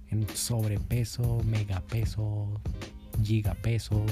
En 0.10 0.28
sobrepeso, 0.30 1.42
megapeso, 1.44 2.62
gigapeso, 3.24 4.06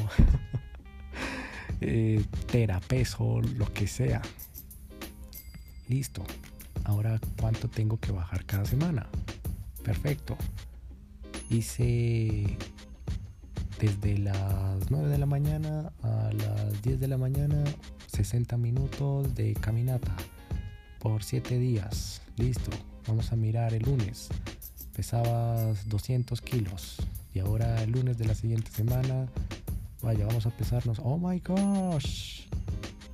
eh, 1.81 2.23
terapeso, 2.51 3.41
lo 3.41 3.71
que 3.71 3.87
sea. 3.87 4.21
Listo. 5.87 6.23
Ahora, 6.83 7.19
¿cuánto 7.39 7.67
tengo 7.67 7.99
que 7.99 8.11
bajar 8.11 8.45
cada 8.45 8.65
semana? 8.65 9.07
Perfecto. 9.83 10.37
Hice 11.49 12.57
desde 13.79 14.17
las 14.17 14.91
9 14.91 15.09
de 15.09 15.17
la 15.17 15.25
mañana 15.25 15.91
a 16.03 16.29
las 16.33 16.81
10 16.83 16.99
de 16.99 17.07
la 17.07 17.17
mañana 17.17 17.63
60 18.13 18.57
minutos 18.57 19.33
de 19.33 19.53
caminata 19.53 20.15
por 20.99 21.23
7 21.23 21.57
días. 21.57 22.21
Listo. 22.37 22.69
Vamos 23.07 23.31
a 23.31 23.35
mirar 23.35 23.73
el 23.73 23.83
lunes. 23.83 24.29
Pesabas 24.95 25.89
200 25.89 26.41
kilos 26.41 26.97
y 27.33 27.39
ahora 27.39 27.81
el 27.81 27.91
lunes 27.91 28.17
de 28.17 28.25
la 28.25 28.35
siguiente 28.35 28.69
semana, 28.71 29.27
vaya, 30.01 30.25
vamos 30.25 30.45
a 30.45 30.51
pesarnos. 30.51 30.99
Oh 30.99 31.17
my 31.17 31.39
gosh. 31.39 32.43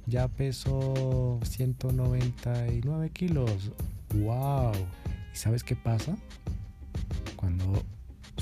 Ya 0.05 0.27
peso 0.27 1.39
199 1.43 3.09
kilos. 3.11 3.71
Wow. 4.15 4.71
¿Y 5.33 5.37
sabes 5.37 5.63
qué 5.63 5.75
pasa? 5.75 6.17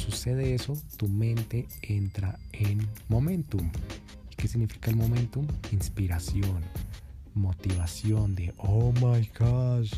Sucede 0.06 0.54
eso, 0.54 0.78
tu 0.98 1.08
mente 1.08 1.68
entra 1.82 2.38
en 2.52 2.88
momentum. 3.10 3.68
¿Y 4.30 4.36
qué 4.36 4.48
significa 4.48 4.92
el 4.92 4.98
momentum? 4.98 5.48
Inspiración, 5.72 6.62
motivación 7.34 8.36
de, 8.36 8.54
oh 8.58 8.92
my 8.94 9.28
gosh, 9.40 9.94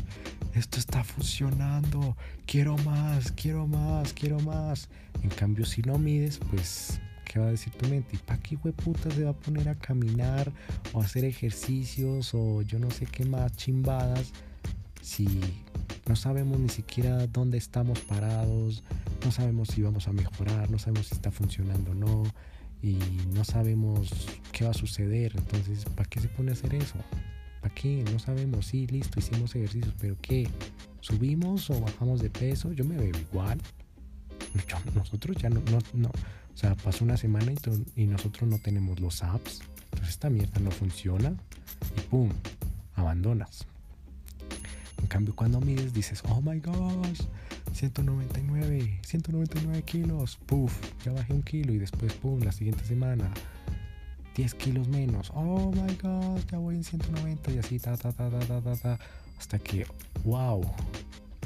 esto 0.54 0.78
está 0.78 1.04
funcionando, 1.04 2.16
quiero 2.46 2.78
más, 2.78 3.32
quiero 3.32 3.66
más, 3.66 4.14
quiero 4.14 4.40
más. 4.40 4.88
En 5.22 5.28
cambio, 5.28 5.66
si 5.66 5.82
no 5.82 5.98
mides, 5.98 6.38
pues, 6.50 6.98
¿qué 7.26 7.38
va 7.38 7.48
a 7.48 7.50
decir 7.50 7.74
tu 7.74 7.86
mente? 7.88 8.16
¿Y 8.16 8.18
para 8.18 8.40
qué 8.40 8.56
puta 8.56 9.10
se 9.10 9.24
va 9.24 9.32
a 9.32 9.36
poner 9.36 9.68
a 9.68 9.74
caminar 9.74 10.50
o 10.94 11.02
a 11.02 11.04
hacer 11.04 11.26
ejercicios 11.26 12.30
o 12.32 12.62
yo 12.62 12.78
no 12.78 12.90
sé 12.90 13.04
qué 13.04 13.26
más 13.26 13.54
chimbadas 13.56 14.32
si 15.02 15.28
no 16.06 16.16
sabemos 16.16 16.58
ni 16.58 16.68
siquiera 16.68 17.26
dónde 17.26 17.58
estamos 17.58 18.00
parados, 18.00 18.82
no 19.24 19.32
sabemos 19.32 19.68
si 19.68 19.82
vamos 19.82 20.08
a 20.08 20.12
mejorar, 20.12 20.70
no 20.70 20.78
sabemos 20.78 21.06
si 21.06 21.14
está 21.14 21.30
funcionando 21.30 21.92
o 21.92 21.94
no, 21.94 22.24
y 22.82 22.98
no 23.34 23.44
sabemos 23.44 24.10
qué 24.52 24.64
va 24.64 24.70
a 24.70 24.74
suceder. 24.74 25.32
Entonces, 25.36 25.84
¿para 25.84 26.08
qué 26.08 26.20
se 26.20 26.28
pone 26.28 26.50
a 26.50 26.54
hacer 26.54 26.74
eso? 26.74 26.94
¿Para 27.60 27.74
qué? 27.74 28.04
No 28.12 28.18
sabemos. 28.18 28.66
Sí, 28.66 28.86
listo, 28.86 29.18
hicimos 29.18 29.54
ejercicios, 29.54 29.94
pero 30.00 30.16
¿qué? 30.20 30.48
¿Subimos 31.00 31.70
o 31.70 31.80
bajamos 31.80 32.20
de 32.20 32.30
peso? 32.30 32.72
Yo 32.72 32.84
me 32.84 32.96
veo 32.96 33.16
igual. 33.18 33.60
nosotros 34.94 35.36
ya 35.36 35.50
no, 35.50 35.60
no, 35.70 35.78
no. 35.94 36.08
O 36.08 36.56
sea, 36.56 36.74
pasó 36.74 37.04
una 37.04 37.16
semana 37.16 37.52
y, 37.96 38.06
nosotros 38.06 38.48
no 38.48 38.58
tenemos 38.58 39.00
los 39.00 39.22
apps. 39.22 39.60
Entonces 39.84 40.10
esta 40.10 40.30
mierda 40.30 40.60
no 40.60 40.70
funciona. 40.70 41.34
Y 41.96 42.00
¡pum! 42.02 42.30
Abandonas. 42.94 43.66
En 45.00 45.06
cambio, 45.06 45.34
cuando 45.34 45.60
mides, 45.60 45.92
dices, 45.92 46.22
oh 46.28 46.40
my 46.42 46.58
gosh, 46.58 47.20
199, 47.72 49.00
199 49.02 49.82
kilos, 49.82 50.38
puff, 50.46 50.72
ya 51.04 51.12
bajé 51.12 51.32
un 51.32 51.42
kilo 51.42 51.72
y 51.72 51.78
después, 51.78 52.12
pum, 52.14 52.40
la 52.40 52.52
siguiente 52.52 52.84
semana, 52.84 53.30
10 54.36 54.54
kilos 54.54 54.88
menos, 54.88 55.30
oh 55.34 55.72
my 55.72 55.94
gosh, 56.02 56.44
ya 56.50 56.58
voy 56.58 56.76
en 56.76 56.84
190 56.84 57.52
y 57.52 57.58
así, 57.58 57.78
ta, 57.78 57.96
ta, 57.96 58.12
ta, 58.12 58.30
ta, 58.30 58.38
ta, 58.38 58.60
ta, 58.60 58.76
ta, 58.76 58.98
hasta 59.38 59.58
que, 59.58 59.86
wow, 60.24 60.64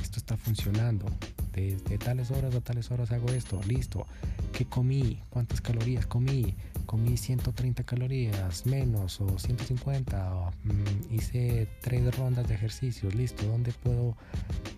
esto 0.00 0.18
está 0.18 0.36
funcionando. 0.36 1.06
Desde 1.52 1.98
tales 1.98 2.30
horas 2.30 2.54
a 2.54 2.60
tales 2.60 2.90
horas 2.90 3.12
hago 3.12 3.28
esto, 3.28 3.60
listo. 3.66 4.06
¿Qué 4.52 4.64
comí? 4.64 5.20
¿Cuántas 5.30 5.60
calorías 5.60 6.06
comí? 6.06 6.54
Comí 6.92 7.16
130 7.16 7.84
calorías 7.84 8.66
menos 8.66 9.18
o 9.22 9.38
150, 9.38 10.50
mm, 10.62 11.14
hice 11.14 11.66
tres 11.80 12.14
rondas 12.18 12.46
de 12.46 12.54
ejercicios, 12.54 13.14
listo, 13.14 13.46
¿dónde 13.46 13.72
puedo 13.72 14.14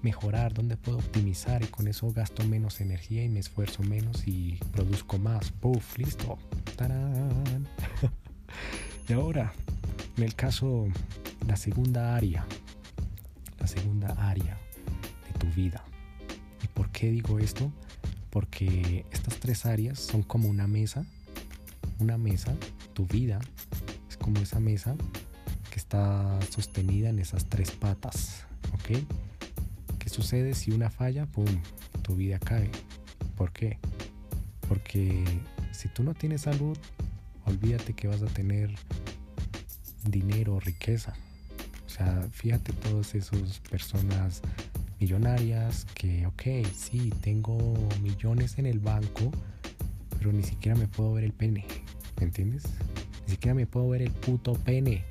mejorar? 0.03 0.55
¿Dónde 0.55 0.77
puedo 0.77 0.99
optimizar? 0.99 1.65
Y 1.65 1.67
con 1.67 1.89
eso 1.89 2.13
gasto 2.13 2.45
menos 2.45 2.81
energía 2.81 3.25
y 3.25 3.29
me 3.29 3.41
esfuerzo 3.41 3.83
menos 3.83 4.29
y 4.29 4.61
produzco 4.71 5.19
más. 5.19 5.51
¡Puf! 5.51 5.99
Listo. 5.99 6.39
¡Tarán! 6.77 7.67
y 9.09 9.13
ahora, 9.13 9.53
en 10.17 10.23
el 10.23 10.37
caso, 10.37 10.87
la 11.49 11.57
segunda 11.57 12.15
área, 12.15 12.47
la 13.59 13.67
segunda 13.67 14.11
área 14.31 14.57
de 15.27 15.39
tu 15.41 15.49
vida. 15.49 15.83
¿Y 16.63 16.69
por 16.69 16.91
qué 16.91 17.11
digo 17.11 17.41
esto? 17.41 17.73
Porque 18.31 19.05
estas 19.11 19.41
tres 19.41 19.67
áreas 19.67 19.99
son 19.99 20.23
como 20.23 20.49
una 20.49 20.69
mesa, 20.69 21.05
una 21.99 22.19
mesa, 22.19 22.55
tu 22.93 23.07
vida 23.07 23.41
es 24.09 24.17
como 24.17 24.41
esa 24.41 24.61
mesa 24.61 24.97
que 25.71 25.77
está 25.77 26.39
sostenida 26.51 27.09
en 27.09 27.19
esas 27.19 27.47
tres 27.47 27.71
patas, 27.71 28.47
¿ok? 28.73 28.99
¿Qué 29.99 30.09
sucede 30.09 30.55
si 30.55 30.71
una 30.71 30.91
falla? 30.91 31.27
¡Pum! 31.27 31.47
Tu 32.03 32.15
vida 32.15 32.39
cae. 32.39 32.71
¿Por 33.37 33.53
qué? 33.53 33.79
Porque 34.69 35.25
si 35.73 35.89
tú 35.89 36.03
no 36.03 36.15
tienes 36.15 36.43
salud, 36.43 36.77
olvídate 37.47 37.95
que 37.95 38.09
vas 38.09 38.23
a 38.23 38.27
tener 38.27 38.75
dinero, 40.05 40.61
riqueza. 40.61 41.15
O 41.87 41.89
sea, 41.89 42.29
fíjate 42.33 42.73
todas 42.73 43.15
esas 43.15 43.61
personas 43.71 44.43
millonarias 45.01 45.87
que, 45.95 46.27
ok, 46.27 46.67
sí, 46.75 47.13
tengo 47.21 47.57
millones 48.03 48.59
en 48.59 48.67
el 48.67 48.81
banco, 48.81 49.31
pero 50.19 50.33
ni 50.33 50.43
siquiera 50.43 50.77
me 50.77 50.89
puedo 50.89 51.15
ver 51.15 51.25
el 51.25 51.33
pene. 51.33 51.67
¿Me 52.19 52.25
entiendes? 52.25 52.65
Ni 53.27 53.33
siquiera 53.33 53.55
me 53.55 53.67
puedo 53.67 53.89
ver 53.89 54.03
el 54.03 54.11
puto 54.11 54.55
pene 54.55 55.05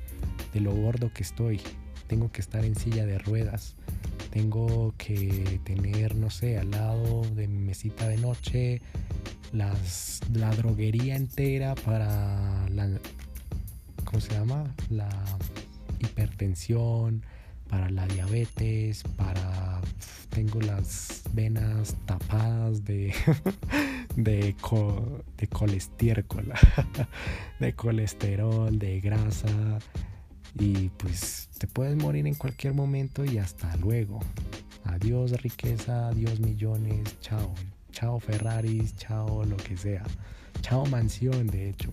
de 0.52 0.60
lo 0.60 0.72
gordo 0.72 1.12
que 1.12 1.22
estoy. 1.22 1.60
Tengo 2.06 2.30
que 2.30 2.40
estar 2.40 2.64
en 2.64 2.74
silla 2.76 3.06
de 3.06 3.18
ruedas. 3.18 3.76
Tengo 4.30 4.94
que 4.98 5.60
tener, 5.64 6.16
no 6.16 6.30
sé, 6.30 6.58
al 6.58 6.70
lado 6.70 7.22
de 7.34 7.48
mi 7.48 7.58
mesita 7.58 8.08
de 8.08 8.16
noche 8.18 8.82
las, 9.54 10.20
la 10.32 10.50
droguería 10.50 11.14
entera 11.14 11.74
para 11.76 12.68
la, 12.70 12.88
¿cómo 14.04 14.20
se 14.20 14.32
llama? 14.32 14.74
La 14.90 15.08
hipertensión, 16.00 17.22
para 17.68 17.90
la 17.90 18.06
diabetes, 18.06 19.02
para... 19.16 19.80
Tengo 20.30 20.60
las 20.60 21.22
venas 21.32 21.94
tapadas 22.06 22.84
de, 22.84 23.14
de, 24.16 24.54
de 25.36 25.46
colesterol, 25.48 26.52
de 27.60 27.72
colesterol, 27.74 28.78
de 28.78 29.00
grasa. 29.00 29.78
Y 30.58 30.90
pues 30.90 31.48
te 31.58 31.66
puedes 31.66 31.96
morir 31.96 32.26
en 32.26 32.34
cualquier 32.34 32.74
momento 32.74 33.24
y 33.24 33.38
hasta 33.38 33.76
luego. 33.76 34.20
Adiós 34.84 35.42
riqueza, 35.42 36.08
adiós 36.08 36.40
millones, 36.40 37.18
chao. 37.20 37.52
Chao 37.90 38.18
Ferraris, 38.20 38.96
chao 38.96 39.44
lo 39.44 39.56
que 39.56 39.76
sea. 39.76 40.02
Chao 40.60 40.84
mansión, 40.86 41.46
de 41.46 41.70
hecho. 41.70 41.92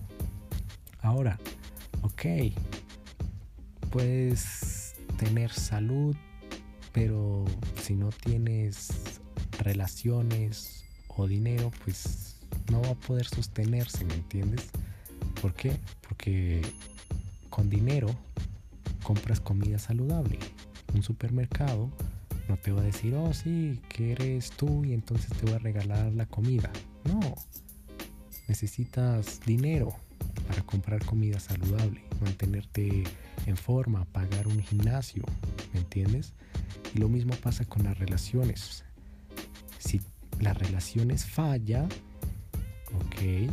Ahora, 1.00 1.38
ok, 2.02 2.52
puedes 3.90 4.94
tener 5.16 5.50
salud, 5.50 6.16
pero 6.92 7.44
si 7.80 7.94
no 7.94 8.10
tienes 8.10 9.20
relaciones 9.58 10.81
o 11.16 11.26
dinero, 11.26 11.70
pues 11.84 12.36
no 12.70 12.80
va 12.82 12.90
a 12.90 12.94
poder 12.94 13.26
sostenerse, 13.26 14.04
¿me 14.04 14.14
entiendes? 14.14 14.70
¿Por 15.40 15.54
qué? 15.54 15.78
Porque 16.08 16.62
con 17.50 17.68
dinero 17.68 18.14
compras 19.02 19.40
comida 19.40 19.78
saludable. 19.78 20.38
Un 20.94 21.02
supermercado 21.02 21.90
no 22.48 22.56
te 22.56 22.72
va 22.72 22.82
a 22.82 22.84
decir, 22.84 23.14
oh 23.14 23.32
sí, 23.32 23.80
que 23.88 24.12
eres 24.12 24.50
tú 24.50 24.84
y 24.84 24.92
entonces 24.92 25.30
te 25.36 25.46
voy 25.46 25.54
a 25.54 25.58
regalar 25.58 26.12
la 26.12 26.26
comida. 26.26 26.70
No, 27.04 27.20
necesitas 28.48 29.40
dinero 29.46 29.94
para 30.48 30.62
comprar 30.62 31.04
comida 31.04 31.40
saludable, 31.40 32.02
mantenerte 32.20 33.04
en 33.46 33.56
forma, 33.56 34.04
pagar 34.06 34.46
un 34.46 34.60
gimnasio, 34.62 35.24
¿me 35.72 35.80
entiendes? 35.80 36.32
Y 36.94 36.98
lo 36.98 37.08
mismo 37.08 37.34
pasa 37.36 37.64
con 37.64 37.84
las 37.84 37.98
relaciones. 37.98 38.84
Si 39.78 40.00
las 40.42 40.58
relaciones 40.58 41.24
falla, 41.24 41.84
ok, 42.94 43.50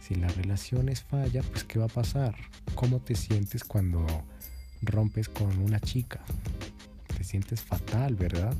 si 0.00 0.14
las 0.14 0.36
relaciones 0.36 1.02
falla, 1.02 1.42
pues 1.42 1.64
¿qué 1.64 1.78
va 1.78 1.86
a 1.86 1.88
pasar? 1.88 2.34
¿Cómo 2.74 3.00
te 3.00 3.14
sientes 3.14 3.64
cuando 3.64 4.06
rompes 4.82 5.28
con 5.28 5.58
una 5.58 5.80
chica? 5.80 6.20
Te 7.16 7.24
sientes 7.24 7.62
fatal, 7.62 8.14
¿verdad? 8.14 8.54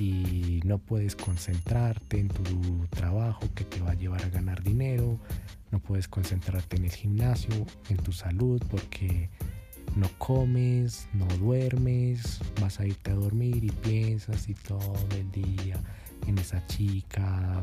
Y 0.00 0.60
no 0.64 0.78
puedes 0.78 1.14
concentrarte 1.14 2.18
en 2.18 2.28
tu 2.28 2.86
trabajo 2.88 3.48
que 3.54 3.64
te 3.64 3.80
va 3.80 3.92
a 3.92 3.94
llevar 3.94 4.24
a 4.24 4.28
ganar 4.28 4.62
dinero, 4.62 5.18
no 5.70 5.78
puedes 5.78 6.08
concentrarte 6.08 6.76
en 6.76 6.84
el 6.84 6.92
gimnasio, 6.92 7.66
en 7.88 7.98
tu 7.98 8.12
salud, 8.12 8.60
porque 8.68 9.30
no 9.94 10.08
comes, 10.18 11.08
no 11.14 11.26
duermes, 11.38 12.40
vas 12.60 12.80
a 12.80 12.86
irte 12.86 13.12
a 13.12 13.14
dormir 13.14 13.64
y 13.64 13.70
piensas 13.70 14.48
y 14.48 14.54
todo 14.54 14.94
el 15.12 15.30
día 15.30 15.80
en 16.26 16.38
esa 16.38 16.66
chica, 16.66 17.60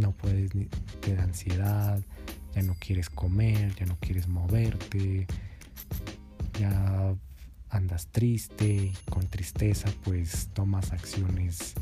no 0.00 0.12
puedes, 0.12 0.54
ni 0.54 0.66
te 1.00 1.14
da 1.14 1.24
ansiedad, 1.24 2.00
ya 2.54 2.62
no 2.62 2.74
quieres 2.78 3.10
comer, 3.10 3.74
ya 3.74 3.86
no 3.86 3.96
quieres 4.00 4.28
moverte, 4.28 5.26
ya 6.58 7.14
andas 7.70 8.06
triste 8.08 8.66
y 8.66 8.92
con 9.10 9.26
tristeza 9.28 9.90
pues 10.04 10.48
tomas 10.52 10.92
acciones 10.92 11.74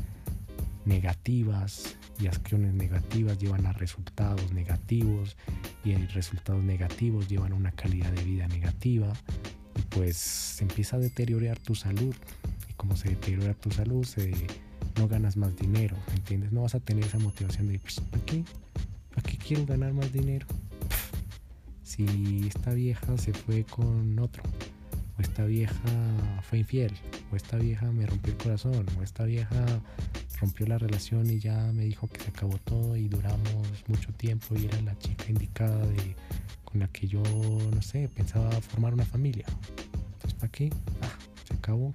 negativas 0.85 1.97
y 2.19 2.27
acciones 2.27 2.73
negativas 2.73 3.37
llevan 3.37 3.65
a 3.65 3.73
resultados 3.73 4.51
negativos 4.53 5.35
y 5.83 5.93
resultados 5.95 6.63
negativos 6.63 7.27
llevan 7.27 7.51
a 7.51 7.55
una 7.55 7.71
calidad 7.71 8.11
de 8.11 8.23
vida 8.23 8.47
negativa 8.47 9.11
y 9.77 9.81
pues 9.83 10.17
se 10.17 10.63
empieza 10.63 10.97
a 10.97 10.99
deteriorar 10.99 11.59
tu 11.59 11.75
salud. 11.75 12.15
Y 12.69 12.73
como 12.73 12.95
se 12.95 13.09
deteriora 13.09 13.53
tu 13.53 13.71
salud 13.71 14.05
se, 14.05 14.31
no 14.97 15.07
ganas 15.07 15.37
más 15.37 15.55
dinero, 15.55 15.95
¿entiendes? 16.13 16.51
No 16.51 16.61
vas 16.63 16.75
a 16.75 16.79
tener 16.79 17.05
esa 17.05 17.19
motivación 17.19 17.67
de 17.67 17.79
pues, 17.79 17.99
¿para 17.99 18.23
qué? 18.25 18.43
¿Para 19.09 19.21
qué 19.23 19.37
quiero 19.37 19.65
ganar 19.65 19.93
más 19.93 20.11
dinero? 20.11 20.45
Si 21.83 22.47
esta 22.47 22.73
vieja 22.73 23.17
se 23.17 23.33
fue 23.33 23.63
con 23.65 24.17
otro, 24.19 24.43
o 25.17 25.21
esta 25.21 25.45
vieja 25.45 26.41
fue 26.49 26.59
infiel, 26.59 26.93
o 27.31 27.35
esta 27.35 27.57
vieja 27.57 27.91
me 27.91 28.05
rompió 28.05 28.31
el 28.31 28.37
corazón, 28.37 28.85
o 28.97 29.03
esta 29.03 29.25
vieja 29.25 29.65
rompió 30.39 30.65
la 30.65 30.77
relación 30.77 31.29
y 31.29 31.39
ya 31.39 31.71
me 31.73 31.83
dijo 31.83 32.07
que 32.07 32.19
se 32.21 32.29
acabó 32.29 32.57
todo 32.57 32.95
y 32.95 33.07
duramos 33.07 33.83
mucho 33.87 34.11
tiempo 34.13 34.55
y 34.55 34.65
era 34.65 34.81
la 34.81 34.97
chica 34.97 35.25
indicada 35.29 35.85
de, 35.85 36.15
con 36.63 36.79
la 36.79 36.87
que 36.87 37.07
yo, 37.07 37.21
no 37.21 37.81
sé, 37.81 38.09
pensaba 38.09 38.49
formar 38.61 38.93
una 38.93 39.05
familia. 39.05 39.45
Entonces, 40.13 40.33
¿para 40.33 40.51
qué? 40.51 40.69
Ah, 41.01 41.17
se 41.47 41.53
acabó, 41.53 41.93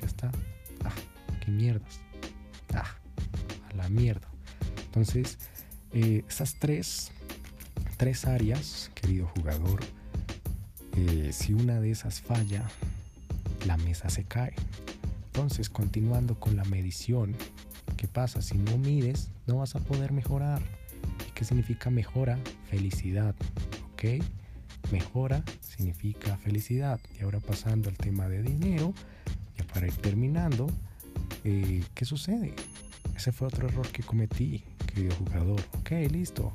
ya 0.00 0.06
está. 0.06 0.30
Ah, 0.84 0.92
qué 1.44 1.50
mierdas. 1.50 2.00
La 3.76 3.88
mierda. 3.88 4.28
Entonces, 4.84 5.38
eh, 5.92 6.24
esas 6.28 6.54
tres, 6.58 7.12
tres 7.96 8.26
áreas, 8.26 8.90
querido 8.94 9.26
jugador, 9.28 9.80
eh, 10.96 11.30
si 11.32 11.54
una 11.54 11.80
de 11.80 11.90
esas 11.90 12.20
falla, 12.20 12.68
la 13.66 13.76
mesa 13.78 14.10
se 14.10 14.24
cae. 14.24 14.54
Entonces, 15.26 15.70
continuando 15.70 16.38
con 16.38 16.56
la 16.56 16.64
medición, 16.64 17.34
¿Qué 18.02 18.08
pasa? 18.08 18.42
Si 18.42 18.58
no 18.58 18.78
mides, 18.78 19.30
no 19.46 19.58
vas 19.58 19.76
a 19.76 19.78
poder 19.78 20.12
mejorar. 20.12 20.60
¿Y 21.28 21.30
qué 21.34 21.44
significa 21.44 21.88
mejora? 21.88 22.36
Felicidad. 22.68 23.34
¿Ok? 23.92 24.24
Mejora 24.90 25.44
significa 25.60 26.36
felicidad. 26.38 26.98
Y 27.16 27.22
ahora 27.22 27.38
pasando 27.38 27.88
al 27.88 27.96
tema 27.96 28.28
de 28.28 28.42
dinero, 28.42 28.92
ya 29.56 29.64
para 29.72 29.86
ir 29.86 29.94
terminando, 29.94 30.66
eh, 31.44 31.84
¿qué 31.94 32.04
sucede? 32.04 32.54
Ese 33.16 33.32
fue 33.32 33.48
otro 33.48 33.68
error 33.68 33.86
que 33.88 34.02
cometí, 34.02 34.64
querido 34.86 35.14
jugador. 35.16 35.60
Ok, 35.78 35.90
listo. 36.10 36.52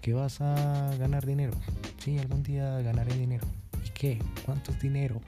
¿Qué 0.00 0.12
vas 0.12 0.40
a 0.40 0.94
ganar 0.98 1.26
dinero? 1.26 1.52
Sí, 1.98 2.18
algún 2.18 2.42
día 2.42 2.80
ganaré 2.80 3.14
dinero. 3.16 3.46
¿Y 3.84 3.90
qué? 3.90 4.18
¿Cuánto 4.44 4.70
es 4.70 4.80
dinero? 4.80 5.20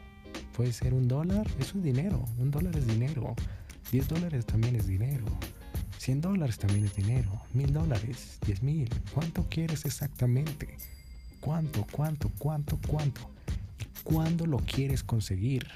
¿Puede 0.56 0.72
ser 0.72 0.94
un 0.94 1.08
dólar? 1.08 1.46
Eso 1.58 1.78
es 1.78 1.84
dinero. 1.84 2.24
Un 2.38 2.50
dólar 2.50 2.76
es 2.76 2.86
dinero. 2.86 3.34
10 3.90 4.08
dólares 4.08 4.44
también 4.44 4.76
es 4.76 4.86
dinero. 4.86 5.24
100 5.98 6.20
dólares 6.20 6.58
también 6.58 6.84
es 6.84 6.94
dinero. 6.94 7.42
1000 7.54 7.72
dólares, 7.72 8.38
10 8.46 8.62
mil. 8.62 8.88
¿Cuánto 9.14 9.44
quieres 9.48 9.84
exactamente? 9.84 10.76
¿Cuánto, 11.40 11.86
cuánto, 11.90 12.30
cuánto, 12.38 12.78
cuánto? 12.86 13.20
¿Y 13.78 14.02
cuándo 14.04 14.46
lo 14.46 14.58
quieres 14.58 15.02
conseguir? 15.02 15.66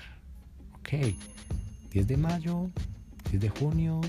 Ok. 0.79 1.15
10 1.93 2.07
de 2.07 2.17
mayo, 2.17 2.71
10 3.31 3.43
de 3.43 3.49
junio, 3.49 4.01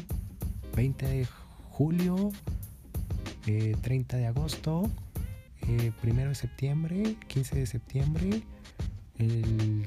20 0.76 1.08
de 1.08 1.28
julio, 1.70 2.32
30 3.46 4.18
eh, 4.18 4.20
de 4.20 4.28
agosto, 4.28 4.90
1 5.68 5.72
eh, 5.72 6.28
de 6.28 6.36
septiembre, 6.36 7.16
15 7.28 7.56
de 7.56 7.66
septiembre, 7.66 8.44
el 9.18 9.86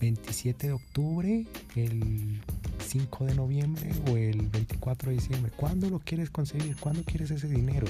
27 0.00 0.68
de 0.68 0.72
octubre, 0.72 1.46
el 1.74 2.42
5 2.78 3.24
de 3.26 3.34
noviembre 3.34 3.90
o 4.10 4.16
el 4.16 4.48
24 4.48 5.10
de 5.10 5.16
diciembre. 5.16 5.52
¿Cuándo 5.56 5.88
lo 5.90 6.00
quieres 6.00 6.30
conseguir? 6.30 6.76
¿Cuándo 6.76 7.02
quieres 7.04 7.30
ese 7.30 7.48
dinero? 7.48 7.86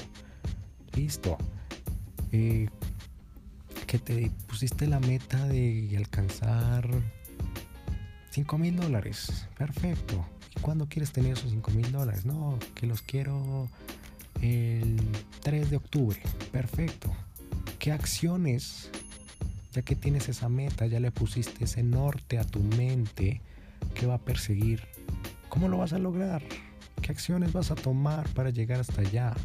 Listo. 0.95 1.37
Eh, 2.31 2.67
que 3.85 3.99
te 3.99 4.31
pusiste 4.47 4.85
la 4.85 4.99
meta 4.99 5.47
de 5.47 5.95
alcanzar 5.95 6.89
5 8.31 8.57
mil 8.57 8.75
dólares, 8.75 9.47
perfecto. 9.57 10.36
¿Y 10.57 10.59
cuándo 10.59 10.87
quieres 10.87 11.11
tener 11.11 11.33
esos 11.33 11.51
5 11.51 11.71
mil 11.71 11.91
dólares? 11.91 12.25
No, 12.25 12.57
que 12.73 12.87
los 12.87 13.01
quiero 13.03 13.69
el 14.41 14.97
3 15.43 15.69
de 15.69 15.77
octubre, 15.77 16.19
perfecto. 16.51 17.11
¿Qué 17.77 17.91
acciones, 17.91 18.89
ya 19.73 19.83
que 19.83 19.95
tienes 19.95 20.29
esa 20.29 20.49
meta, 20.49 20.87
ya 20.87 20.99
le 20.99 21.11
pusiste 21.11 21.65
ese 21.65 21.83
norte 21.83 22.39
a 22.39 22.43
tu 22.43 22.59
mente, 22.59 23.41
que 23.93 24.07
va 24.07 24.15
a 24.15 24.19
perseguir? 24.19 24.83
¿Cómo 25.49 25.69
lo 25.69 25.77
vas 25.77 25.93
a 25.93 25.99
lograr? 25.99 26.41
¿Qué 27.03 27.11
acciones 27.11 27.53
vas 27.53 27.69
a 27.69 27.75
tomar 27.75 28.27
para 28.29 28.49
llegar 28.49 28.79
hasta 28.79 29.01
allá? 29.01 29.35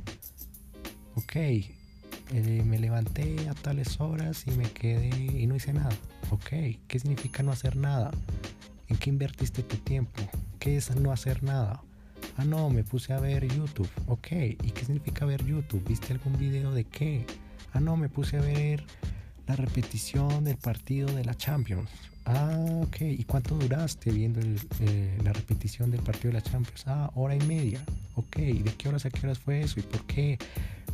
Ok, 1.15 1.37
eh, 1.37 2.63
me 2.65 2.79
levanté 2.79 3.49
a 3.51 3.55
tales 3.55 4.01
horas 4.01 4.45
y 4.47 4.53
me 4.53 4.71
quedé 4.71 5.11
y 5.39 5.47
no 5.47 5.57
hice 5.57 5.75
nada. 5.75 5.95
Ok, 6.31 6.49
¿qué 6.89 6.99
significa 6.99 7.43
no 7.43 7.53
hacer 7.53 7.77
nada? 7.77 8.13
¿En 8.89 8.97
qué 8.97 9.11
invertiste 9.11 9.63
tu 9.63 9.77
tiempo? 9.77 10.23
¿Qué 10.63 10.77
es 10.77 10.95
no 10.95 11.11
hacer 11.11 11.43
nada? 11.43 11.83
Ah, 12.37 12.45
no, 12.45 12.71
me 12.71 12.85
puse 12.85 13.13
a 13.13 13.19
ver 13.19 13.49
YouTube. 13.49 13.91
Ok, 14.07 14.29
¿y 14.31 14.71
qué 14.71 14.85
significa 14.85 15.25
ver 15.25 15.45
YouTube? 15.45 15.83
¿Viste 15.89 16.13
algún 16.13 16.39
video 16.39 16.71
de 16.71 16.85
qué? 16.85 17.27
Ah, 17.73 17.81
no, 17.81 17.97
me 17.97 18.09
puse 18.09 18.37
a 18.37 18.43
ver 18.43 18.85
la 19.49 19.57
repetición 19.57 20.45
del 20.45 20.57
partido 20.59 21.13
de 21.13 21.25
la 21.25 21.35
Champions. 21.35 21.91
Ah, 22.27 22.57
ok. 22.81 22.97
¿Y 23.01 23.25
cuánto 23.25 23.57
duraste 23.57 24.13
viendo 24.13 24.39
eh, 24.79 25.19
la 25.25 25.33
repetición 25.33 25.91
del 25.91 26.01
partido 26.01 26.29
de 26.29 26.35
la 26.35 26.43
Champions? 26.43 26.85
Ah, 26.87 27.11
hora 27.17 27.35
y 27.35 27.41
media. 27.41 27.85
Ok. 28.15 28.37
¿De 28.37 28.73
qué 28.79 28.89
horas 28.89 29.05
a 29.05 29.11
qué 29.11 29.27
horas 29.27 29.41
fue 29.41 29.63
eso? 29.63 29.81
¿Y 29.81 29.83
por 29.83 30.07
qué 30.07 30.39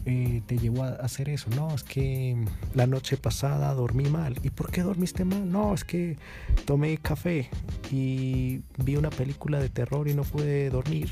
eh, 0.04 0.42
te 0.46 0.58
llevó 0.58 0.84
a 0.84 0.88
hacer 0.90 1.28
eso? 1.28 1.50
No, 1.50 1.74
es 1.74 1.82
que 1.82 2.36
la 2.74 2.86
noche 2.86 3.16
pasada 3.16 3.72
dormí 3.74 4.08
mal. 4.08 4.38
¿Y 4.42 4.50
por 4.50 4.70
qué 4.70 4.82
dormiste 4.82 5.24
mal? 5.24 5.50
No, 5.50 5.74
es 5.74 5.84
que 5.84 6.16
tomé 6.64 6.98
café 6.98 7.48
y 7.90 8.62
vi 8.78 8.96
una 8.96 9.10
película 9.10 9.58
de 9.58 9.68
terror 9.68 10.08
y 10.08 10.14
no 10.14 10.22
pude 10.22 10.70
dormir. 10.70 11.10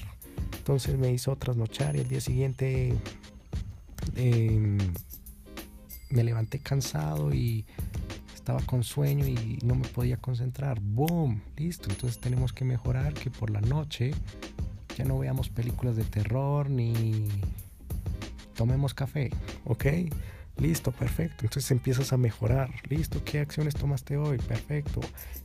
Entonces 0.58 0.98
me 0.98 1.12
hizo 1.12 1.36
trasnochar 1.36 1.96
y 1.96 2.00
el 2.00 2.08
día 2.08 2.20
siguiente 2.20 2.94
em, 4.16 4.78
me 6.10 6.24
levanté 6.24 6.58
cansado 6.58 7.32
y 7.34 7.64
estaba 8.34 8.60
con 8.62 8.82
sueño 8.84 9.26
y 9.26 9.58
no 9.64 9.74
me 9.74 9.88
podía 9.88 10.16
concentrar. 10.16 10.80
¡Boom! 10.80 11.42
Listo. 11.56 11.90
Entonces 11.90 12.20
tenemos 12.20 12.52
que 12.52 12.64
mejorar 12.64 13.12
que 13.14 13.30
por 13.30 13.50
la 13.50 13.60
noche 13.60 14.12
ya 14.96 15.04
no 15.04 15.18
veamos 15.18 15.48
películas 15.48 15.96
de 15.96 16.04
terror 16.04 16.70
ni 16.70 17.28
tomemos 18.56 18.94
café. 18.94 19.30
¿Ok? 19.64 19.86
Listo, 20.58 20.90
perfecto. 20.90 21.44
Entonces 21.44 21.70
empiezas 21.70 22.12
a 22.12 22.16
mejorar. 22.16 22.70
Listo, 22.88 23.22
¿qué 23.24 23.40
acciones 23.40 23.74
tomaste 23.74 24.16
hoy? 24.16 24.38
Perfecto. 24.38 25.00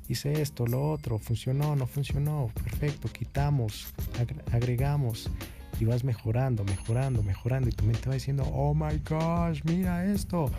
Hice 0.07 0.41
esto, 0.41 0.65
lo 0.65 0.89
otro. 0.89 1.19
Funcionó, 1.19 1.75
no 1.75 1.85
funcionó. 1.85 2.49
Perfecto. 2.63 3.09
Quitamos, 3.11 3.93
agregamos 4.51 5.29
y 5.79 5.85
vas 5.85 6.03
mejorando, 6.03 6.63
mejorando, 6.63 7.23
mejorando. 7.23 7.67
Y 7.69 7.73
tu 7.73 7.83
mente 7.83 8.07
va 8.07 8.15
diciendo, 8.15 8.43
oh 8.53 8.73
my 8.73 9.01
gosh, 9.07 9.61
mira 9.65 10.05
esto 10.05 10.49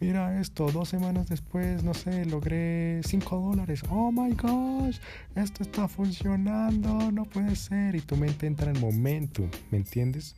mira 0.00 0.40
esto, 0.40 0.70
dos 0.70 0.88
semanas 0.88 1.28
después, 1.28 1.82
no 1.82 1.94
sé, 1.94 2.24
logré 2.26 3.00
5 3.04 3.40
dólares. 3.40 3.82
Oh 3.88 4.12
my 4.12 4.32
gosh, 4.34 4.98
esto 5.34 5.62
está 5.62 5.88
funcionando, 5.88 7.10
no 7.12 7.24
puede 7.24 7.56
ser. 7.56 7.94
Y 7.94 8.00
tu 8.00 8.16
mente 8.16 8.46
entra 8.46 8.70
en 8.70 8.80
momentum, 8.80 9.48
¿me 9.70 9.78
entiendes? 9.78 10.36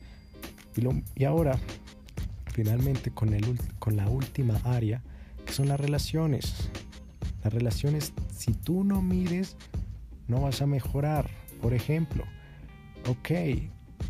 Y, 1.15 1.25
ahora, 1.25 1.59
finalmente, 2.53 3.11
con, 3.11 3.33
el, 3.33 3.59
con 3.79 3.97
la 3.97 4.07
última 4.07 4.59
área, 4.63 5.01
que 5.45 5.51
son 5.51 5.67
las 5.67 5.79
relaciones. 5.79 6.69
Las 7.43 7.53
relaciones, 7.53 8.13
si 8.35 8.53
tú 8.53 8.83
no 8.83 9.01
mides, 9.01 9.57
no 10.27 10.41
vas 10.41 10.61
a 10.61 10.67
mejorar. 10.67 11.29
Por 11.61 11.73
ejemplo, 11.73 12.23
ok, 13.07 13.31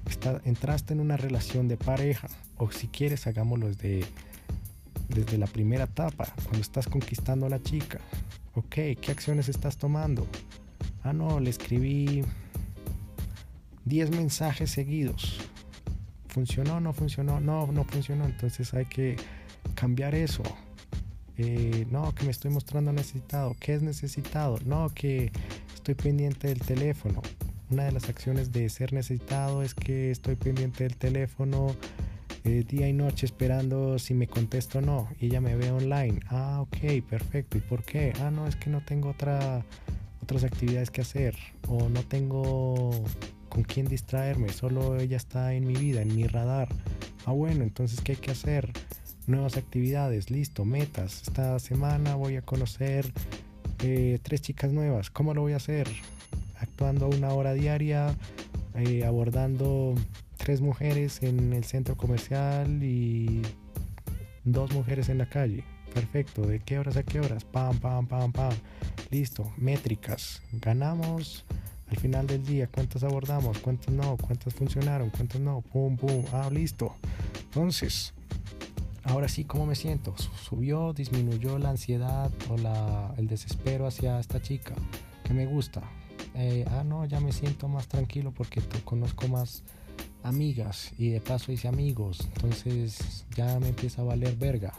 está, 0.08 0.42
entraste 0.46 0.94
en 0.94 1.00
una 1.00 1.18
relación 1.18 1.68
de 1.68 1.78
pareja, 1.78 2.28
o 2.58 2.72
si 2.72 2.88
quieres, 2.88 3.26
hagámoslo 3.26 3.74
de 3.74 4.06
desde 5.10 5.38
la 5.38 5.48
primera 5.48 5.86
etapa, 5.86 6.34
cuando 6.44 6.62
estás 6.62 6.88
conquistando 6.88 7.48
a 7.48 7.50
la 7.50 7.62
chica. 7.62 8.00
Ok, 8.54 8.76
¿qué 9.02 9.08
acciones 9.10 9.50
estás 9.50 9.78
tomando? 9.78 10.28
Ah, 11.04 11.14
no, 11.14 11.40
le 11.40 11.50
escribí 11.50 12.24
10 13.86 14.12
mensajes 14.12 14.70
seguidos. 14.70 15.49
¿Funcionó? 16.30 16.80
¿No 16.80 16.94
funcionó? 16.94 17.40
No, 17.40 17.68
no 17.68 17.84
funcionó. 17.84 18.26
Entonces 18.26 18.74
hay 18.74 18.86
que 18.86 19.18
cambiar 19.76 20.16
eso. 20.16 20.44
Eh, 21.38 21.88
no, 21.90 22.14
que 22.14 22.26
me 22.26 22.32
estoy 22.32 22.52
mostrando 22.52 22.92
necesitado. 22.94 23.56
¿Qué 23.60 23.74
es 23.74 23.82
necesitado? 23.82 24.60
No, 24.66 24.90
que 24.94 25.32
estoy 25.74 25.96
pendiente 25.96 26.50
del 26.50 26.60
teléfono. 26.60 27.22
Una 27.72 27.84
de 27.86 27.92
las 27.92 28.10
acciones 28.10 28.52
de 28.52 28.68
ser 28.70 28.94
necesitado 28.94 29.64
es 29.64 29.74
que 29.74 30.12
estoy 30.12 30.36
pendiente 30.36 30.84
del 30.84 30.98
teléfono 30.98 31.76
eh, 32.44 32.64
día 32.68 32.88
y 32.88 32.94
noche 32.94 33.26
esperando 33.26 34.00
si 34.00 34.14
me 34.14 34.28
contesto 34.28 34.80
o 34.80 34.82
no. 34.82 35.08
Y 35.20 35.28
ella 35.28 35.42
me 35.42 35.56
ve 35.56 35.72
online. 35.72 36.20
Ah, 36.28 36.62
ok, 36.62 37.04
perfecto. 37.10 37.58
¿Y 37.58 37.62
por 37.62 37.84
qué? 37.84 38.14
Ah, 38.22 38.32
no, 38.32 38.48
es 38.48 38.56
que 38.56 38.70
no 38.70 38.82
tengo 38.82 39.10
otra, 39.10 39.64
otras 40.22 40.44
actividades 40.44 40.92
que 40.92 41.02
hacer. 41.02 41.36
O 41.68 41.90
no 41.90 42.04
tengo 42.04 42.92
con 43.50 43.64
quién 43.64 43.88
distraerme. 43.88 44.50
Solo 44.50 44.98
ella 44.98 45.18
está 45.18 45.54
en 45.54 45.68
mi 45.68 45.76
vida, 45.76 46.02
en 46.02 46.16
mi 46.16 46.26
radar. 46.28 46.70
Ah, 47.26 47.32
bueno, 47.32 47.64
entonces, 47.64 48.02
¿qué 48.02 48.14
hay 48.14 48.18
que 48.18 48.32
hacer? 48.32 48.72
Nuevas 49.28 49.58
actividades, 49.58 50.32
listo, 50.32 50.66
metas. 50.66 51.24
Esta 51.24 51.60
semana 51.60 52.16
voy 52.16 52.38
a 52.38 52.42
conocer 52.42 53.12
eh, 53.84 54.20
tres 54.24 54.42
chicas 54.42 54.72
nuevas. 54.72 55.10
¿Cómo 55.10 55.34
lo 55.34 55.42
voy 55.42 55.54
a 55.54 55.58
hacer? 55.58 55.88
Actuando 56.60 57.08
una 57.08 57.34
hora 57.34 57.54
diaria, 57.54 58.16
eh, 58.76 59.06
abordando 59.06 59.96
tres 60.38 60.62
mujeres 60.62 61.22
en 61.22 61.54
el 61.54 61.64
centro 61.64 61.96
comercial 61.96 62.82
y 62.84 63.42
dos 64.44 64.72
mujeres 64.74 65.10
en 65.10 65.18
la 65.20 65.30
calle. 65.30 65.64
Perfecto. 65.94 66.44
¿De 66.46 66.60
qué 66.60 66.80
horas 66.80 66.98
a 66.98 67.04
qué 67.04 67.20
horas? 67.20 67.44
Pam, 67.44 67.80
pam, 67.80 68.08
pam, 68.08 68.32
pam. 68.32 68.54
Listo. 69.12 69.52
Métricas. 69.58 70.42
Ganamos 70.54 71.46
al 71.90 71.98
final 71.98 72.28
del 72.28 72.46
día. 72.46 72.68
¿Cuántas 72.68 73.04
abordamos? 73.04 73.60
¿Cuántas 73.60 73.94
no? 73.94 74.18
¿Cuántas 74.18 74.54
funcionaron? 74.54 75.10
¿Cuántas 75.10 75.42
no? 75.42 75.62
Pum, 75.62 75.98
pum. 75.98 76.24
Ah, 76.34 76.50
listo. 76.52 76.96
Entonces, 77.46 78.14
ahora 79.04 79.28
sí, 79.28 79.44
¿cómo 79.44 79.66
me 79.66 79.76
siento? 79.76 80.16
¿Subió, 80.18 80.94
disminuyó 80.94 81.58
la 81.58 81.72
ansiedad 81.72 82.32
o 82.50 82.58
la, 82.58 83.14
el 83.18 83.28
desespero 83.28 83.88
hacia 83.88 84.20
esta 84.20 84.42
chica? 84.42 84.76
que 85.30 85.36
me 85.36 85.46
gusta? 85.46 85.84
Eh, 86.34 86.66
ah, 86.72 86.84
no, 86.84 87.06
ya 87.06 87.20
me 87.20 87.32
siento 87.32 87.68
más 87.68 87.88
tranquilo 87.88 88.32
porque 88.32 88.62
conozco 88.84 89.28
más 89.28 89.62
amigas 90.24 90.92
y 90.98 91.10
de 91.10 91.22
paso 91.22 91.52
hice 91.52 91.68
amigos, 91.68 92.22
entonces 92.34 93.26
ya 93.36 93.60
me 93.60 93.68
empieza 93.70 94.02
a 94.02 94.06
valer 94.06 94.36
verga 94.36 94.74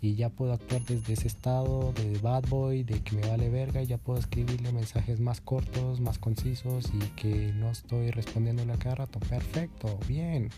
y 0.00 0.14
ya 0.14 0.28
puedo 0.28 0.52
actuar 0.52 0.82
desde 0.82 1.12
ese 1.12 1.26
estado 1.26 1.92
de 1.92 2.18
bad 2.18 2.44
boy, 2.48 2.84
de 2.84 3.00
que 3.00 3.16
me 3.16 3.26
vale 3.26 3.48
verga 3.48 3.82
y 3.82 3.86
ya 3.86 3.98
puedo 3.98 4.18
escribirle 4.18 4.72
mensajes 4.72 5.20
más 5.20 5.40
cortos, 5.40 6.00
más 6.00 6.18
concisos 6.18 6.90
y 6.94 6.98
que 7.20 7.52
no 7.54 7.70
estoy 7.70 8.10
respondiéndole 8.10 8.72
a 8.72 8.78
cada 8.78 8.94
rato. 8.94 9.18
Perfecto, 9.20 9.98
bien. 10.06 10.50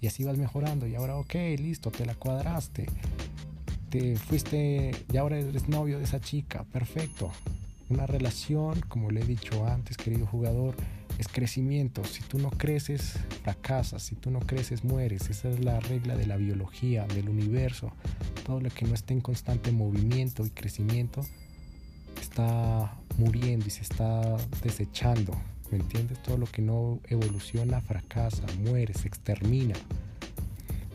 Y 0.00 0.06
así 0.06 0.24
vas 0.24 0.38
mejorando 0.38 0.86
y 0.86 0.94
ahora 0.94 1.16
ok, 1.16 1.34
listo, 1.58 1.90
te 1.90 2.06
la 2.06 2.14
cuadraste. 2.14 2.86
Te 3.90 4.16
fuiste 4.16 4.92
y 5.12 5.16
ahora 5.16 5.38
eres 5.38 5.68
novio 5.68 5.98
de 5.98 6.04
esa 6.04 6.20
chica, 6.20 6.64
perfecto. 6.64 7.30
Una 7.88 8.06
relación, 8.06 8.80
como 8.88 9.10
le 9.10 9.20
he 9.20 9.24
dicho 9.24 9.66
antes, 9.66 9.96
querido 9.96 10.26
jugador, 10.26 10.74
es 11.18 11.28
crecimiento. 11.28 12.04
Si 12.04 12.22
tú 12.22 12.38
no 12.38 12.50
creces, 12.50 13.18
fracasas. 13.42 14.02
Si 14.02 14.14
tú 14.14 14.30
no 14.30 14.40
creces, 14.40 14.84
mueres. 14.84 15.28
Esa 15.28 15.50
es 15.50 15.64
la 15.64 15.80
regla 15.80 16.16
de 16.16 16.26
la 16.26 16.36
biología, 16.36 17.06
del 17.06 17.28
universo. 17.28 17.92
Todo 18.46 18.60
lo 18.60 18.70
que 18.70 18.86
no 18.86 18.94
esté 18.94 19.14
en 19.14 19.20
constante 19.20 19.72
movimiento 19.72 20.46
y 20.46 20.50
crecimiento 20.50 21.20
está 22.20 22.96
muriendo 23.18 23.66
y 23.66 23.70
se 23.70 23.82
está 23.82 24.36
desechando. 24.62 25.36
¿Me 25.70 25.78
entiendes? 25.78 26.22
Todo 26.22 26.38
lo 26.38 26.46
que 26.46 26.62
no 26.62 27.00
evoluciona, 27.08 27.80
fracasa, 27.80 28.44
muere, 28.64 28.94
se 28.94 29.08
extermina. 29.08 29.74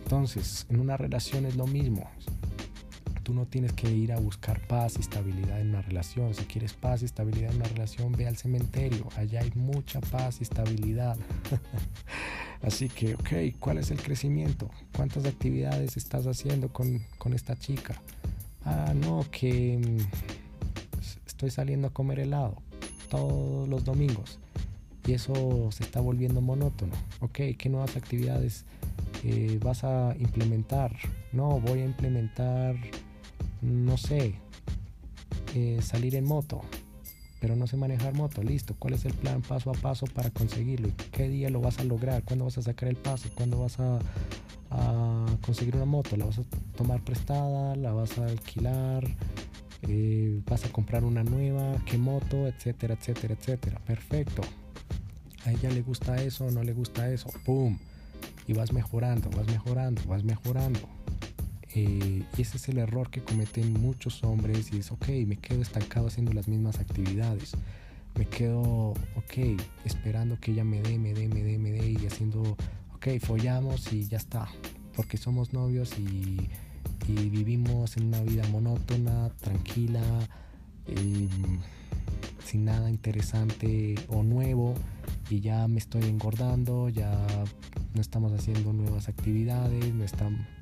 Entonces, 0.04 0.66
en 0.70 0.80
una 0.80 0.98
relación 0.98 1.46
es 1.46 1.56
lo 1.56 1.68
mismo. 1.68 2.10
Tú 3.24 3.34
no 3.34 3.46
tienes 3.46 3.72
que 3.74 3.90
ir 3.90 4.12
a 4.12 4.20
buscar 4.20 4.60
paz 4.68 4.96
y 4.98 5.00
estabilidad 5.00 5.62
en 5.62 5.70
una 5.70 5.82
relación. 5.82 6.34
Si 6.34 6.44
quieres 6.44 6.74
paz 6.74 7.02
y 7.02 7.06
estabilidad 7.06 7.52
en 7.52 7.58
una 7.58 7.70
relación, 7.70 8.12
ve 8.12 8.28
al 8.28 8.38
cementerio. 8.38 9.08
Allá 9.16 9.42
hay 9.42 9.52
mucha 9.56 10.02
paz 10.02 10.38
y 10.40 10.44
estabilidad. 10.44 11.18
Así 12.62 12.90
que, 12.90 13.16
ok, 13.16 13.58
¿cuál 13.60 13.78
es 13.78 13.92
el 13.92 14.02
crecimiento? 14.02 14.70
¿Cuántas 14.96 15.26
actividades 15.26 15.98
estás 15.98 16.28
haciendo 16.28 16.72
con, 16.72 17.02
con 17.18 17.34
esta 17.34 17.58
chica? 17.58 18.02
Ah, 18.66 18.94
no, 18.94 19.26
que 19.32 19.78
mm, 19.78 19.98
estoy 21.26 21.50
saliendo 21.50 21.88
a 21.88 21.92
comer 21.92 22.20
helado 22.20 22.62
todos 23.10 23.68
los 23.68 23.84
domingos 23.84 24.40
y 25.06 25.14
eso 25.14 25.70
se 25.72 25.84
está 25.84 26.00
volviendo 26.00 26.42
monótono. 26.42 26.94
Ok, 27.20 27.40
¿qué 27.58 27.70
nuevas 27.70 27.98
actividades 27.98 28.66
eh, 29.24 29.60
vas 29.62 29.84
a 29.84 30.16
implementar? 30.18 30.96
No, 31.32 31.60
voy 31.60 31.82
a 31.82 31.86
implementar 31.86 32.76
no 33.64 33.98
sé, 33.98 34.36
eh, 35.56 35.80
salir 35.82 36.16
en 36.16 36.26
moto. 36.26 36.62
pero 37.40 37.58
no 37.58 37.68
sé 37.68 37.76
manejar 37.76 38.14
moto. 38.14 38.42
Listo, 38.42 38.74
¿cuál 38.80 38.94
es 38.94 39.04
el 39.04 39.14
plan 39.14 39.42
paso 39.42 39.70
a 39.70 39.74
paso 39.74 40.06
para 40.08 40.30
conseguirlo? 40.30 40.90
¿Qué 41.12 41.28
día 41.28 41.50
lo 41.50 41.60
vas 41.60 41.78
a 41.80 41.84
lograr? 41.84 42.24
¿Cuándo 42.24 42.46
vas 42.46 42.58
a 42.58 42.62
sacar 42.62 42.88
el 42.88 42.96
paso? 42.96 43.30
¿Cuándo 43.36 43.60
vas 43.60 43.78
a, 43.80 44.00
conseguir 45.46 45.76
una 45.76 45.86
moto? 45.86 46.16
¿La 46.16 46.26
vas 46.26 46.40
a 46.40 46.44
tomar 46.78 47.02
prestada? 47.02 47.76
¿La 47.76 47.92
vas 47.92 48.18
a 48.18 48.28
alquilar? 48.28 49.06
Eh, 49.82 50.42
¿Vas 50.50 50.64
a 50.64 50.70
comprar 50.70 51.04
una 51.04 51.24
nueva? 51.24 51.84
¿Qué 51.86 51.98
moto? 51.98 52.48
Etcétera, 52.48 52.94
etcétera, 52.94 53.34
etcétera. 53.34 53.80
Perfecto. 53.86 54.42
A 55.46 55.52
ella 55.52 55.70
le 55.70 55.82
gusta 55.82 56.16
eso, 56.24 56.50
no 56.50 56.64
le 56.64 56.72
gusta 56.72 57.12
eso. 57.12 57.30
¡Pum! 57.44 57.78
Y 58.48 58.54
vas 58.54 58.72
mejorando, 58.72 59.30
vas 59.32 59.48
mejorando, 59.48 60.02
vas 60.08 60.24
mejorando. 60.24 60.80
Eh, 61.76 62.24
y 62.38 62.42
ese 62.42 62.58
es 62.58 62.70
el 62.70 62.78
error 62.78 63.10
que 63.10 63.22
cometen 63.22 63.74
muchos 63.74 64.24
hombres 64.24 64.72
y 64.72 64.78
es, 64.78 64.92
ok, 64.92 65.08
me 65.26 65.38
quedo 65.38 65.62
estancado 65.62 66.08
haciendo 66.08 66.34
las 66.34 66.48
mismas 66.48 66.80
actividades. 66.80 67.54
Me 68.16 68.26
quedo, 68.26 68.92
ok, 69.16 69.60
esperando 69.86 70.40
que 70.40 70.52
ella 70.52 70.64
me 70.64 70.82
dé, 70.82 71.00
me 71.00 71.14
dé, 71.14 71.28
me 71.28 71.42
dé, 71.42 71.58
me 71.58 71.72
dé 71.72 71.90
y 71.92 72.06
haciendo, 72.06 72.42
ok, 72.96 73.08
follamos 73.20 73.92
y 73.92 74.08
ya 74.08 74.18
está. 74.18 74.48
Porque 74.96 75.18
somos 75.18 75.54
novios 75.54 75.98
y, 75.98 76.50
vivimos 77.08 77.98
en 77.98 78.06
una 78.06 78.22
vida 78.22 78.48
monótona, 78.50 79.30
tranquila, 79.42 80.02
em, 80.88 81.60
sin 82.46 82.66
nada 82.66 82.90
interesante 82.90 83.96
o 84.08 84.24
nuevo 84.24 84.74
y 85.30 85.40
ya 85.40 85.68
me 85.68 85.80
estoy 85.80 86.04
engordando, 86.04 86.90
ya 86.90 87.12
no 87.94 88.02
estamos 88.02 88.32
haciendo 88.34 88.74
nuevas 88.74 89.08
actividades, 89.10 89.94
no 89.94 90.04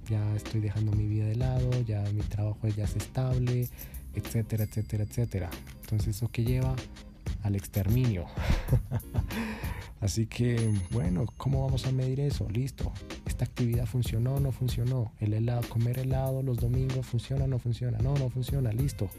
ya 0.10 0.36
estoy 0.36 0.62
dejando 0.62 0.92
mi 0.92 1.08
vida 1.08 1.26
de 1.26 1.36
lado, 1.36 1.70
ya 1.82 2.02
mi 2.14 2.22
trabajo 2.22 2.68
ya 2.68 2.84
es 2.84 2.96
estable, 2.96 3.70
etcétera, 4.14 4.66
etcétera, 4.66 5.04
etcétera. 5.04 5.50
Entonces 5.82 6.16
eso 6.18 6.30
que 6.30 6.44
lleva 6.44 6.76
al 7.44 7.56
exterminio. 7.56 8.26
Así 10.02 10.26
que, 10.26 10.74
bueno, 10.92 11.26
¿cómo 11.38 11.64
vamos 11.64 11.86
a 11.86 11.92
medir 11.92 12.20
eso? 12.20 12.50
Listo. 12.50 12.92
¿Esta 13.42 13.54
actividad 13.54 13.88
funcionó 13.88 14.40
no 14.40 14.52
funcionó? 14.52 15.14
El 15.20 15.34
helado, 15.34 15.68
comer 15.68 15.98
helado 15.98 16.44
los 16.44 16.58
domingos 16.58 17.08
funciona 17.08 17.48
no 17.48 17.58
funciona? 17.58 17.98
No, 17.98 18.14
no 18.14 18.30
funciona. 18.30 18.72
Listo. 18.72 19.10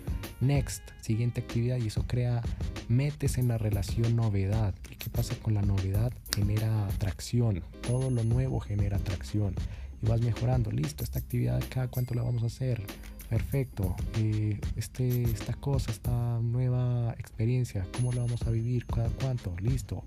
Next, 0.40 0.80
siguiente 1.00 1.40
actividad 1.40 1.78
y 1.78 1.88
eso 1.88 2.04
crea, 2.06 2.40
metes 2.88 3.36
en 3.36 3.48
la 3.48 3.58
relación 3.58 4.14
novedad. 4.14 4.76
¿Y 4.92 4.94
qué 4.94 5.10
pasa 5.10 5.34
con 5.42 5.54
la 5.54 5.62
novedad? 5.62 6.12
Genera 6.32 6.86
atracción. 6.86 7.64
Todo 7.84 8.12
lo 8.12 8.22
nuevo 8.22 8.60
genera 8.60 8.98
atracción. 8.98 9.56
Y 10.00 10.06
vas 10.06 10.20
mejorando. 10.20 10.70
Listo, 10.70 11.02
esta 11.02 11.18
actividad 11.18 11.56
acá, 11.56 11.88
¿cuánto 11.88 12.14
la 12.14 12.22
vamos 12.22 12.44
a 12.44 12.46
hacer? 12.46 12.80
perfecto, 13.28 13.96
eh, 14.18 14.60
este, 14.76 15.22
esta 15.22 15.54
cosa, 15.54 15.90
esta 15.90 16.38
nueva 16.42 17.14
experiencia, 17.18 17.86
¿cómo 17.96 18.12
la 18.12 18.20
vamos 18.20 18.42
a 18.42 18.50
vivir? 18.50 18.84
¿Cada 18.84 19.08
cuánto? 19.08 19.56
Listo. 19.58 20.04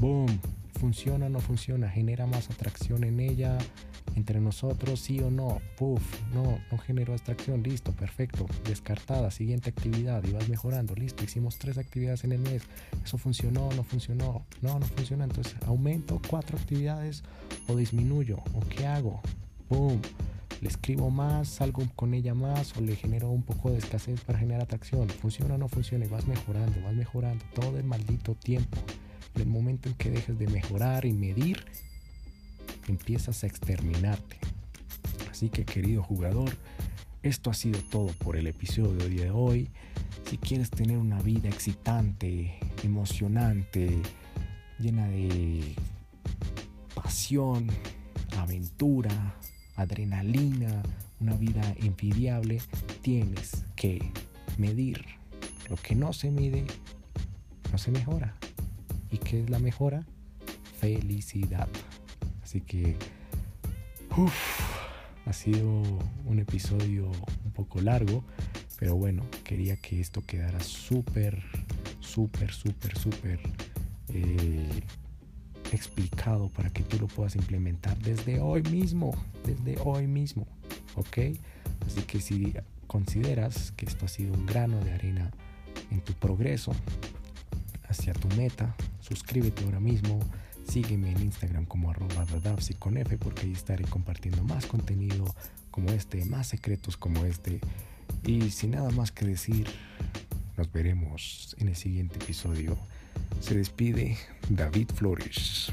Boom. 0.00 0.40
¿Funciona 0.78 1.26
o 1.26 1.28
no 1.28 1.40
funciona? 1.40 1.88
¿Genera 1.88 2.26
más 2.26 2.50
atracción 2.50 3.04
en 3.04 3.20
ella? 3.20 3.58
¿Entre 4.14 4.40
nosotros? 4.40 5.00
¿Sí 5.00 5.20
o 5.20 5.30
no? 5.30 5.60
Puff, 5.76 6.02
no, 6.32 6.58
no 6.70 6.78
generó 6.78 7.14
atracción. 7.14 7.62
Listo, 7.62 7.92
perfecto. 7.92 8.46
Descartada. 8.68 9.30
Siguiente 9.30 9.70
actividad 9.70 10.22
y 10.24 10.32
vas 10.32 10.48
mejorando. 10.48 10.94
Listo, 10.94 11.24
hicimos 11.24 11.58
tres 11.58 11.78
actividades 11.78 12.24
en 12.24 12.32
el 12.32 12.40
mes. 12.40 12.62
¿Eso 13.04 13.18
funcionó? 13.18 13.70
¿No 13.74 13.82
funcionó? 13.82 14.44
No, 14.62 14.78
no 14.78 14.86
funciona. 14.86 15.24
Entonces, 15.24 15.56
¿aumento 15.66 16.20
cuatro 16.28 16.58
actividades 16.58 17.24
o 17.68 17.76
disminuyo? 17.76 18.38
¿O 18.54 18.60
qué 18.60 18.86
hago? 18.86 19.20
Boom 19.68 20.00
le 20.60 20.68
escribo 20.68 21.10
más, 21.10 21.48
salgo 21.48 21.82
con 21.96 22.14
ella 22.14 22.34
más 22.34 22.76
o 22.76 22.80
le 22.80 22.96
genero 22.96 23.30
un 23.30 23.42
poco 23.42 23.70
de 23.70 23.78
escasez 23.78 24.20
para 24.22 24.38
generar 24.38 24.62
atracción. 24.62 25.08
Funciona 25.08 25.54
o 25.54 25.58
no 25.58 25.68
funciona 25.68 26.06
y 26.06 26.08
vas 26.08 26.26
mejorando, 26.26 26.80
vas 26.82 26.94
mejorando 26.94 27.44
todo 27.54 27.78
el 27.78 27.84
maldito 27.84 28.34
tiempo. 28.34 28.78
El 29.36 29.46
momento 29.46 29.88
en 29.88 29.94
que 29.94 30.10
dejes 30.10 30.38
de 30.38 30.46
mejorar 30.48 31.04
y 31.04 31.12
medir, 31.12 31.64
empiezas 32.88 33.44
a 33.44 33.46
exterminarte. 33.46 34.38
Así 35.30 35.50
que 35.50 35.64
querido 35.64 36.02
jugador, 36.02 36.50
esto 37.22 37.50
ha 37.50 37.54
sido 37.54 37.80
todo 37.90 38.08
por 38.18 38.36
el 38.36 38.46
episodio 38.46 39.08
de 39.08 39.30
hoy. 39.30 39.68
Si 40.28 40.38
quieres 40.38 40.70
tener 40.70 40.96
una 40.96 41.20
vida 41.20 41.48
excitante, 41.48 42.58
emocionante, 42.82 44.00
llena 44.78 45.06
de 45.08 45.74
pasión, 46.94 47.68
aventura, 48.38 49.36
adrenalina, 49.76 50.82
una 51.20 51.36
vida 51.36 51.74
envidiable, 51.78 52.60
tienes 53.02 53.64
que 53.74 54.00
medir. 54.56 55.04
Lo 55.68 55.76
que 55.76 55.94
no 55.94 56.12
se 56.12 56.30
mide, 56.30 56.64
no 57.70 57.78
se 57.78 57.90
mejora. 57.90 58.34
¿Y 59.10 59.18
qué 59.18 59.42
es 59.42 59.50
la 59.50 59.58
mejora? 59.58 60.04
Felicidad. 60.78 61.68
Así 62.42 62.60
que, 62.60 62.96
ha 65.26 65.32
sido 65.32 65.82
un 66.24 66.38
episodio 66.38 67.10
un 67.44 67.52
poco 67.52 67.80
largo, 67.80 68.24
pero 68.78 68.96
bueno, 68.96 69.22
quería 69.44 69.76
que 69.76 70.00
esto 70.00 70.22
quedara 70.24 70.60
súper, 70.60 71.42
súper, 72.00 72.52
súper, 72.52 72.96
súper 72.96 73.40
eh, 74.08 74.82
explicado 75.72 76.48
para 76.48 76.70
que 76.70 76.82
tú 76.82 76.98
lo 76.98 77.08
puedas 77.08 77.36
implementar 77.36 77.98
desde 77.98 78.40
hoy 78.40 78.62
mismo, 78.62 79.14
desde 79.44 79.78
hoy 79.84 80.06
mismo, 80.06 80.46
¿ok? 80.94 81.18
Así 81.86 82.02
que 82.06 82.20
si 82.20 82.54
consideras 82.86 83.72
que 83.72 83.86
esto 83.86 84.06
ha 84.06 84.08
sido 84.08 84.32
un 84.32 84.46
grano 84.46 84.78
de 84.80 84.92
arena 84.92 85.30
en 85.90 86.00
tu 86.00 86.12
progreso 86.14 86.72
hacia 87.88 88.12
tu 88.14 88.28
meta, 88.36 88.74
suscríbete 89.08 89.64
ahora 89.64 89.80
mismo, 89.80 90.18
sígueme 90.68 91.12
en 91.12 91.22
Instagram 91.22 91.64
como 91.66 91.90
arroba 91.90 92.26
porque 93.18 93.42
ahí 93.42 93.52
estaré 93.52 93.84
compartiendo 93.84 94.42
más 94.42 94.66
contenido 94.66 95.34
como 95.70 95.90
este, 95.90 96.24
más 96.24 96.48
secretos 96.48 96.96
como 96.96 97.24
este. 97.24 97.60
Y 98.24 98.50
sin 98.50 98.72
nada 98.72 98.90
más 98.90 99.12
que 99.12 99.26
decir, 99.26 99.66
nos 100.56 100.72
veremos 100.72 101.54
en 101.58 101.68
el 101.68 101.76
siguiente 101.76 102.16
episodio. 102.16 102.76
Se 103.40 103.54
despide 103.54 104.16
David 104.48 104.90
Flores. 104.94 105.72